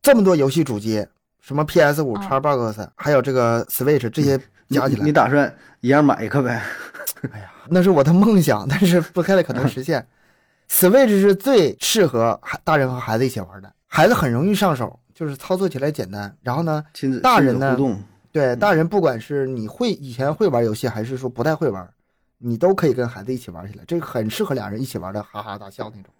[0.00, 1.06] 这么多游戏主机，
[1.40, 4.38] 什么 PS 五、嗯 Xbox，还有这个 Switch 这些
[4.70, 6.62] 加起来你，打算一样买一个呗？
[7.30, 10.08] 哎呀，那是我的梦想，但是不太可能实现。
[10.70, 16.32] Switch 是最适合孩大人和孩子一起玩的，孩子很容易上手，就是操作起来简单。
[16.42, 17.76] 然后呢，亲子大人呢
[18.30, 21.92] 对大人，不管是你会以前会玩游戏，还是说不太会玩，
[22.38, 26.14] 你都可以跟孩子一起玩起来，这个很适合俩人一起玩的哈哈大笑那种。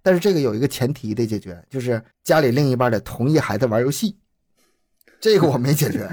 [0.00, 4.16] 但是这个有一个前提得解决，就是家里另一半得同意孩子玩游戏，
[5.18, 6.08] 这个我没解决，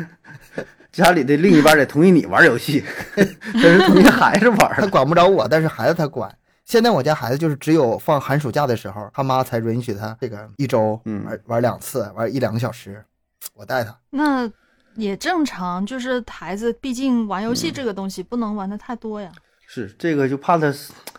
[0.92, 2.84] 家里的另一半得同意你玩游戏，
[3.16, 4.88] 但是同意孩子玩他。
[4.88, 6.36] 管不着我，但是孩子他管。
[6.66, 13.04] 现在我家孩子就是只有放寒暑假的时候，他妈才允许他这个一周嗯玩玩两次，玩一两个小时，
[13.54, 13.98] 我带他。
[14.12, 14.50] 那
[14.96, 19.32] 也正常，就是孩子毕竟玩游戏这个东西不能玩的太多呀。
[19.68, 20.72] 是这个就怕他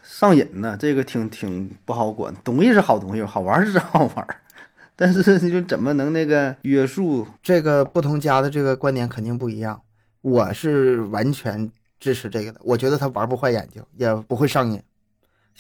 [0.03, 2.33] 上瘾呢，这个挺挺不好管。
[2.45, 4.27] 东西是好东西，好玩是真好玩，
[4.97, 7.27] 但是你就怎么能那个约束？
[7.43, 9.81] 这个不同家的这个观点肯定不一样。
[10.23, 11.71] 我是完全
[12.01, 14.81] 支持这个的，我觉得他玩不坏眼睛，也不会上瘾。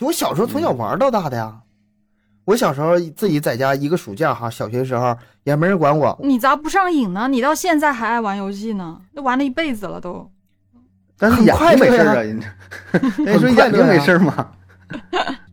[0.01, 1.61] 我小时候从小玩到大的呀。
[2.45, 6.19] 我小时候自己在家一个暑假哈，小学时候也没人管我。
[6.23, 7.27] 你咋不上瘾呢？
[7.27, 9.01] 你到现在还爱玩游戏呢？
[9.15, 10.31] 都玩了一辈子了都。
[11.17, 12.47] 但是眼睛没事啊，人家
[13.25, 14.51] 人说眼睛没事吗？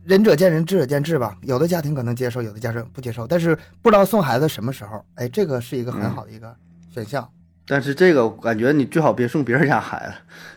[0.04, 1.34] 仁者见仁，智者见智吧。
[1.42, 3.26] 有的家庭可能接受，有的家庭不接受。
[3.26, 6.54] 但是不知道送孩子什么时候，哎，这个是一个很好的一个
[6.92, 7.26] 选项。
[7.66, 10.12] 但是这个我感觉你最好别送别人家孩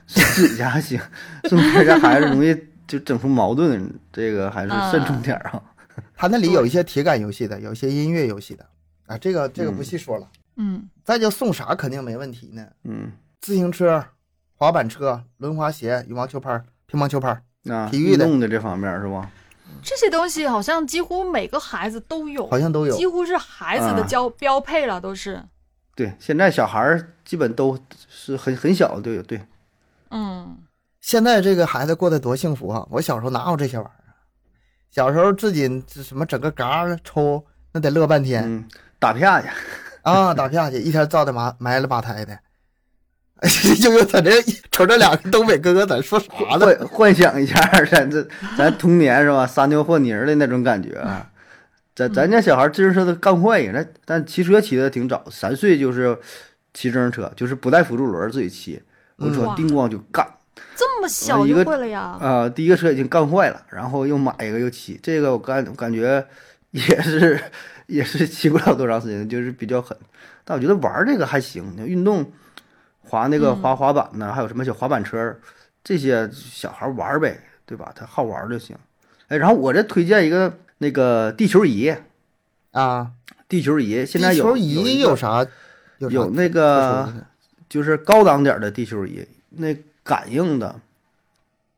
[0.08, 1.00] 子，送自己家还行。
[1.48, 2.54] 送别人家孩子容易
[2.88, 5.62] 就整出矛盾，这个还是慎重点啊。
[6.16, 8.66] 他那里有一些体感游戏的，有一些音乐游戏的
[9.08, 10.28] 啊，这个这个不细说了。
[10.58, 12.66] 嗯，再就送啥肯定没问题呢。
[12.84, 13.12] 嗯，
[13.42, 14.06] 自行车、
[14.56, 17.42] 滑板车、轮滑鞋、羽毛球拍、乒乓球拍。
[17.70, 19.30] 啊，体育的的这方面是吧？
[19.82, 25.44] 这些东西好像几乎每个孩子都有，好像都有，几乎是孩子的标标配了，都是。
[25.96, 27.78] 对，现在小孩儿基本都
[28.10, 29.22] 是很很小都有。
[29.24, 29.42] 对，
[30.12, 30.58] 嗯，
[31.06, 32.84] 现在这个孩子过得多幸福啊！
[32.90, 34.18] 我小时候哪有这些玩意儿？
[34.90, 38.42] 小时候自己什么整个嘎抽，那得乐半天。
[38.44, 39.48] 嗯，打票去
[40.02, 42.36] 啊，打票去，一天造的埋埋了吧胎的。
[43.80, 44.42] 就 又在这
[44.72, 46.28] 瞅这两个东北哥哥在说啥
[46.58, 46.66] 呢？
[46.66, 47.54] 幻幻想一下，
[47.86, 48.28] 咱这
[48.58, 49.46] 咱童年是吧？
[49.46, 51.30] 撒尿和泥的那种感觉啊。
[51.94, 56.18] 咱咱家小孩自行车都干坏呀，那但骑车骑的挺早，三岁就是
[56.74, 58.82] 骑自行车，就是不带辅助轮自己骑，
[59.18, 60.28] 我说叮咣就干。
[60.76, 62.18] 这么小就会了呀？
[62.20, 66.26] 啊，第一个车已经干坏了，然后又买一个又骑，这个我感感觉
[66.72, 67.40] 也是
[67.88, 69.98] 也是骑不了多长时间，就是比较狠。
[70.44, 72.32] 但我觉得玩这个还行，运动。
[73.08, 75.38] 滑那个滑滑板呢，还有什么小滑板车，
[75.84, 77.92] 这些小孩玩呗，对吧？
[77.96, 78.76] 他好玩就行。
[79.28, 81.94] 哎，然后我这推荐一个那个地球仪
[82.72, 83.12] 啊，
[83.48, 85.46] 地球仪现在有地球仪有啥？
[86.00, 87.14] 有那个
[87.70, 89.68] 就是高档点的地球仪，那
[90.06, 90.80] 感应的，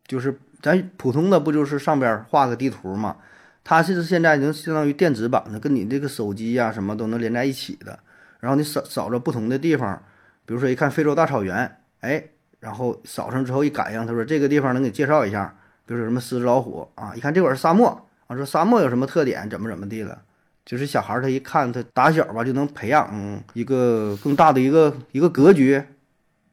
[0.06, 3.16] 就是咱普通的不就是上边画个地图嘛？
[3.64, 7.98] 它是现在已经相当于电子版的，跟你这个手机呀什么都能连在一起的。
[8.40, 10.00] 然后你扫扫着不同的地方。
[10.46, 12.24] 比如说一看非洲大草原，哎，
[12.62, 15.54] 然后扫上之后一感应，他说这个地方能给介绍一下，
[15.86, 20.22] 比如说什么狮子老虎啊，一看这块是沙漠啊，说沙漠有什么特点，怎么怎么地了，
[20.66, 25.84] 就是小孩他一看他打小吧就能培养一个更大的一个一个格局，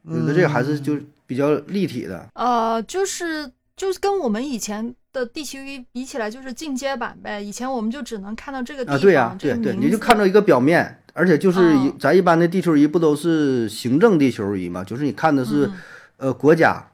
[0.05, 2.27] 觉得这个还是就比较立体的。
[2.33, 7.41] 呃，就是就是跟我们以前的地球仪比起来，就是进阶版呗。
[7.41, 11.01] 以前我们就只能看到这个地方，啊，对呀，对对，你就看到一个表面。
[11.17, 14.83] 而且就是一咱一般的地球仪不都是行政地球仪嘛？
[14.83, 15.71] 就是你看的是，
[16.17, 16.85] 呃，国家。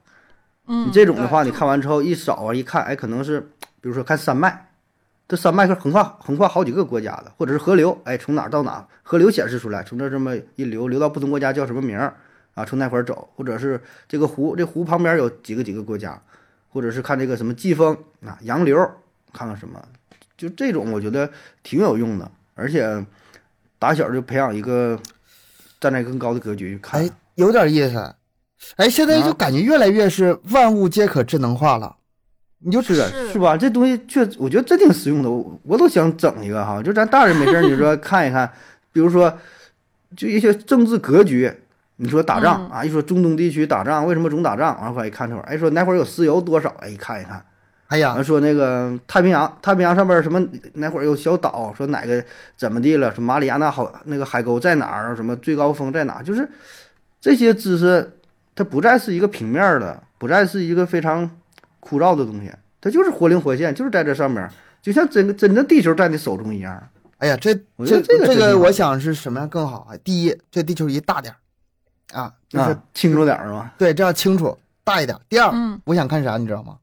[0.67, 0.87] 嗯。
[0.87, 3.39] 你这种的话，你看完之后一扫啊，一看，哎，可能是，
[3.81, 4.67] 比如说看山脉，
[5.27, 12.15] 这山脉是横跨横跨好几个国家的，或者是河流，哎，从哪到哪，河流显示出来，从这这么一流，流到不同国家叫什么名儿
[12.53, 12.65] 啊？
[12.65, 16.21] 从那块儿走，或者是这个湖，这湖旁边有几个几个国家，
[16.69, 18.77] 或者是看这个什么季风啊，洋流，
[19.33, 19.81] 看看什么，
[20.37, 21.29] 就这种我觉得
[21.63, 23.05] 挺有用的，而且。
[23.81, 24.95] 打小就培养一个
[25.79, 28.15] 站在更高的格局看，哎，有点意思。
[28.75, 31.95] 哎，现在就感觉越来越是万物皆可智能化了。
[32.59, 32.93] 你就是
[33.31, 33.57] 是吧？
[33.57, 35.31] 这东西确，我觉得真挺实用的。
[35.31, 38.47] 我我都想整一个哈，就咱大人没事你说看一看，
[38.91, 39.35] 比如说
[40.15, 41.51] 就一些政治格局，
[42.03, 44.75] 你说打仗啊，一说中东地区打仗，为什么总打仗？
[44.81, 46.67] 完后来一看这会儿，哎，说哪会儿有石油多少？
[46.79, 47.39] 哎，一看一看。
[47.89, 50.43] 哎呀，说那个太平洋，太平洋上边什么
[50.73, 51.71] 哪会儿有小岛？
[51.77, 52.23] 说哪个
[52.57, 53.13] 怎么地了？
[53.13, 55.15] 说马里亚纳好那个海沟在哪儿？
[55.15, 56.23] 什么最高峰在哪？
[56.23, 56.49] 就是
[57.19, 58.13] 这些知识，
[58.55, 61.29] 它不再是一个平面的，不再是一个非常
[61.79, 64.49] 枯燥的东西，它就是活灵活现，就是在这上面，
[64.81, 66.81] 就像真真的地球在你手中一样。
[67.19, 69.93] 哎呀，这这这个这个，我想是什么样更好啊？
[70.03, 71.37] 第一，这地球仪大点儿
[72.11, 73.73] 啊，就是清楚点儿是吧？
[73.77, 75.17] 对，这样清楚大一点。
[75.29, 75.51] 第二，
[75.85, 76.77] 我想看啥，你知道吗？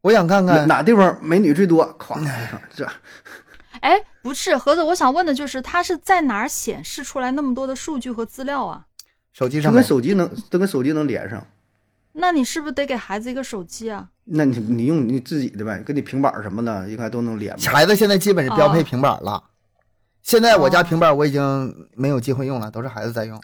[0.00, 2.22] 我想看看哪地方美女最多，咵
[2.74, 2.86] 这。
[3.80, 8.86] 哎，不是盒子，我想问的就是，它是在哪儿显示出来那么多的数据和资料啊？
[9.32, 11.44] 手机上，跟手机能，都跟手机能连上。
[12.12, 14.08] 那你是不是得给孩子一个手机啊？
[14.24, 17.56] 那你你用你自己的呗，跟你平板什么的应该都能连。
[17.58, 19.42] 孩子现在基本是标配平板了。
[20.22, 23.38] 现在我家平板我已经没有机会用了，都是孩子在用。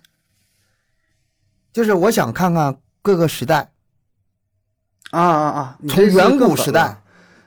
[1.73, 3.71] 就是我想看看各个时代。
[5.11, 5.79] 啊啊啊！
[5.89, 6.97] 从远古时代，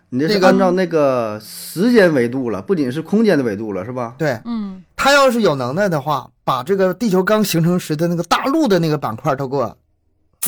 [0.10, 4.16] 你这是按照那个时间维度了，不仅是空间的维度了，是吧？
[4.18, 9.78] 对，嗯，他要是有能耐的话，把这个地球刚形成时的那个大陆的那个板块都给我，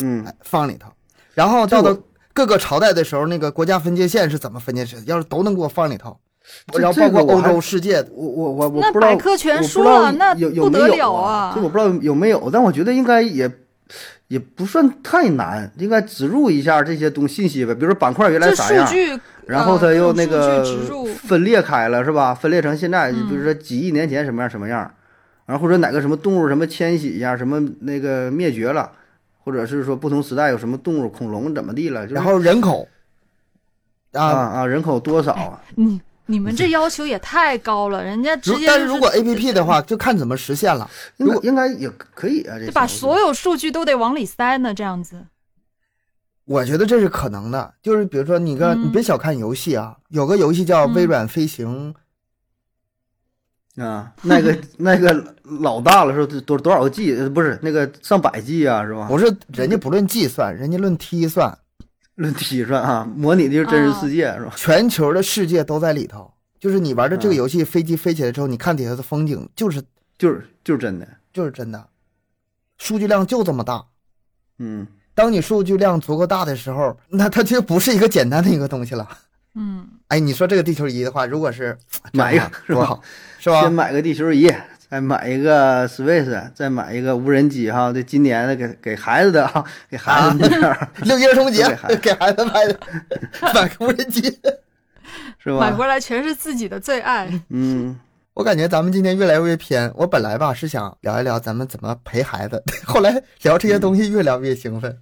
[0.02, 0.90] 嗯，放里头，
[1.32, 1.98] 然后到了
[2.34, 6.14] 各个朝代的时候，那个国家分界线是怎么分界线，要是都能给我放里头，
[6.70, 13.50] 这然后包括欧洲世界，我我我我那不知道，百科全我不知道书了那不得没有了啊这我不知道有没有，但我觉得应该也
[14.28, 18.86] 也不算太难，应该植入一下这些东信息呗，比如说板块原来啥样，
[19.46, 20.64] 然后它呃又那个
[21.14, 22.34] 分裂开了是吧？
[22.34, 24.90] 分裂成现在，嗯比如说几亿年前什么样什么样，
[25.46, 28.90] 然后或者哪个什么动物什么迁徙呀，什么那个灭绝了，
[29.44, 32.88] 或者是说不同时代有什么动物，恐龙怎么地了，就是然后人口
[34.12, 35.60] 啊啊，啊，人口多少？
[35.76, 40.90] 你你们这要求也太高了，人家直接就是但是如果 A P P 的话，就看怎么实现了。
[41.16, 45.26] 如果应该也可以啊，这把所有数据都得往里塞呢，这样子。
[46.44, 51.92] 我觉得这是可能的，就是比如说你个，嗯你别小看游戏啊，有个游戏叫《嗯微软飞行》，
[53.82, 57.16] 啊，那个 那个老大了，是多多少个 G？
[57.16, 59.06] 呃不是那个上百 G 啊，是吧？
[59.08, 61.56] 不是人家不论计算，人家论踢算，
[62.16, 64.52] 论体算啊，模拟的就是真实世界，是吧？
[64.56, 66.30] 全球的世界都在里头。
[66.58, 69.82] 就是你玩的这个嗯游戏，飞机飞起来之后，你看底下的风景，就是
[70.18, 71.88] 就是就是真的，就是真的，
[72.78, 73.84] 数据量就这么大。
[74.58, 79.06] 嗯，当你数据量足够大的时候，那它就不是一个简单的一个东西了。
[79.54, 81.76] 嗯，哎，你说这个地球仪的话，如果是
[82.12, 83.02] 买一个是吧多好，
[83.38, 83.72] 是吧先？
[83.72, 84.50] 买个地球仪，
[84.88, 87.92] 再买一个 Switch，再买一个无人机哈。
[87.92, 92.78] 这今年的给给孩子的哈， 给孩子弄点儿 六一儿童节给孩子 给孩子买的，
[93.54, 94.22] 买个无人机。
[95.38, 95.58] 是吧？
[95.60, 97.28] 买回来全是自己的最爱。
[97.50, 97.98] 嗯，
[98.34, 99.90] 我感觉咱们今天越来越偏。
[99.96, 104.96] 我本来吧是想聊一聊咱们怎么陪孩子，后来聊这些东西越聊越兴奋，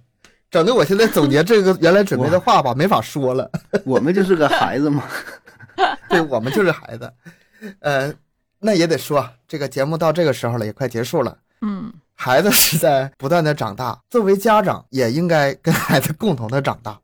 [0.51, 3.49] 整的我现在总结这个原来准备的话吧没法说了。
[3.85, 5.03] 我们就是个孩子嘛。
[6.07, 7.11] 对我们就是孩子，
[7.79, 8.13] 呃，
[8.65, 11.37] 那也得说，这个节目到这个时候了，也快结束了。
[11.61, 16.99] 嗯，孩子是在不断的长大，作为家长也应该跟孩子共同的长大。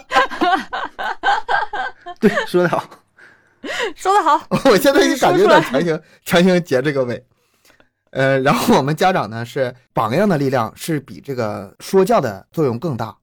[2.20, 2.84] 对，说的好。
[3.96, 4.46] 说得好。
[4.66, 7.24] 我现在就感觉有点强行强行结这个尾。
[8.10, 13.16] 呃，然后我们家长呢是榜样的力量是比这个说教的作用更大。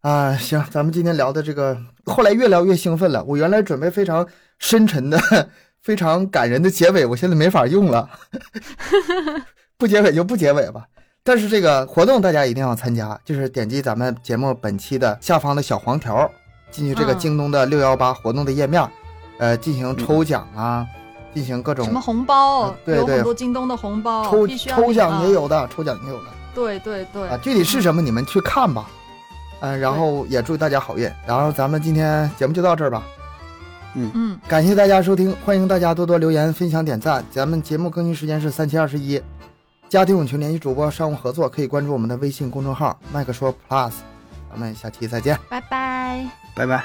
[0.00, 3.22] 啊，行，咱们今天聊的这个，后来越聊越兴奋了。
[3.24, 4.26] 我原来准备非常
[4.58, 5.18] 深沉的、
[5.84, 8.08] 非常感人的结尾，我现在没法用了。
[9.76, 10.86] 不结尾就不结尾吧。
[11.22, 16.30] 但是这个活动大家一定要参加，就是点击咱们节目本期的下方的小黄条，
[16.70, 18.82] 进去这个嗯京东的六幺八活动的页面，
[19.36, 20.86] 呃，进行抽奖啊，
[21.34, 22.74] 进行各种什么红包啊？
[22.86, 25.32] 对对有很多京东的红包，抽抽奖也。
[25.32, 28.88] 有的，抽奖也有的对对对啊，具体是什么你们去看吧。
[29.60, 31.10] 嗯、然后也祝大家好运。
[31.26, 33.02] 然后咱们今天节目就到这儿吧，
[33.96, 37.24] 嗯嗯，感谢大家收听，欢迎大家多多留言、分享、点赞。
[37.30, 39.20] 咱们节目更新时间是三七二十一。
[39.88, 43.92] 加听友群联系主播商务合作，可以关注我们的微信公众号“麦克说 Plus”。
[44.50, 45.38] 咱们下期再见。
[45.48, 46.26] 拜拜。
[46.56, 46.84] 拜拜。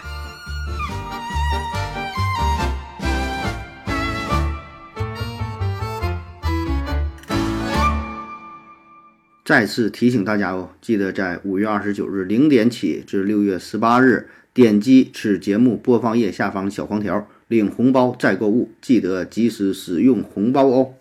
[9.44, 20.94] 再次提醒大家哦，记得在五月二十九日零点起至六月十八日，点击此节目播放页下方小黄条领红包再购物，记得及时使用红包哦。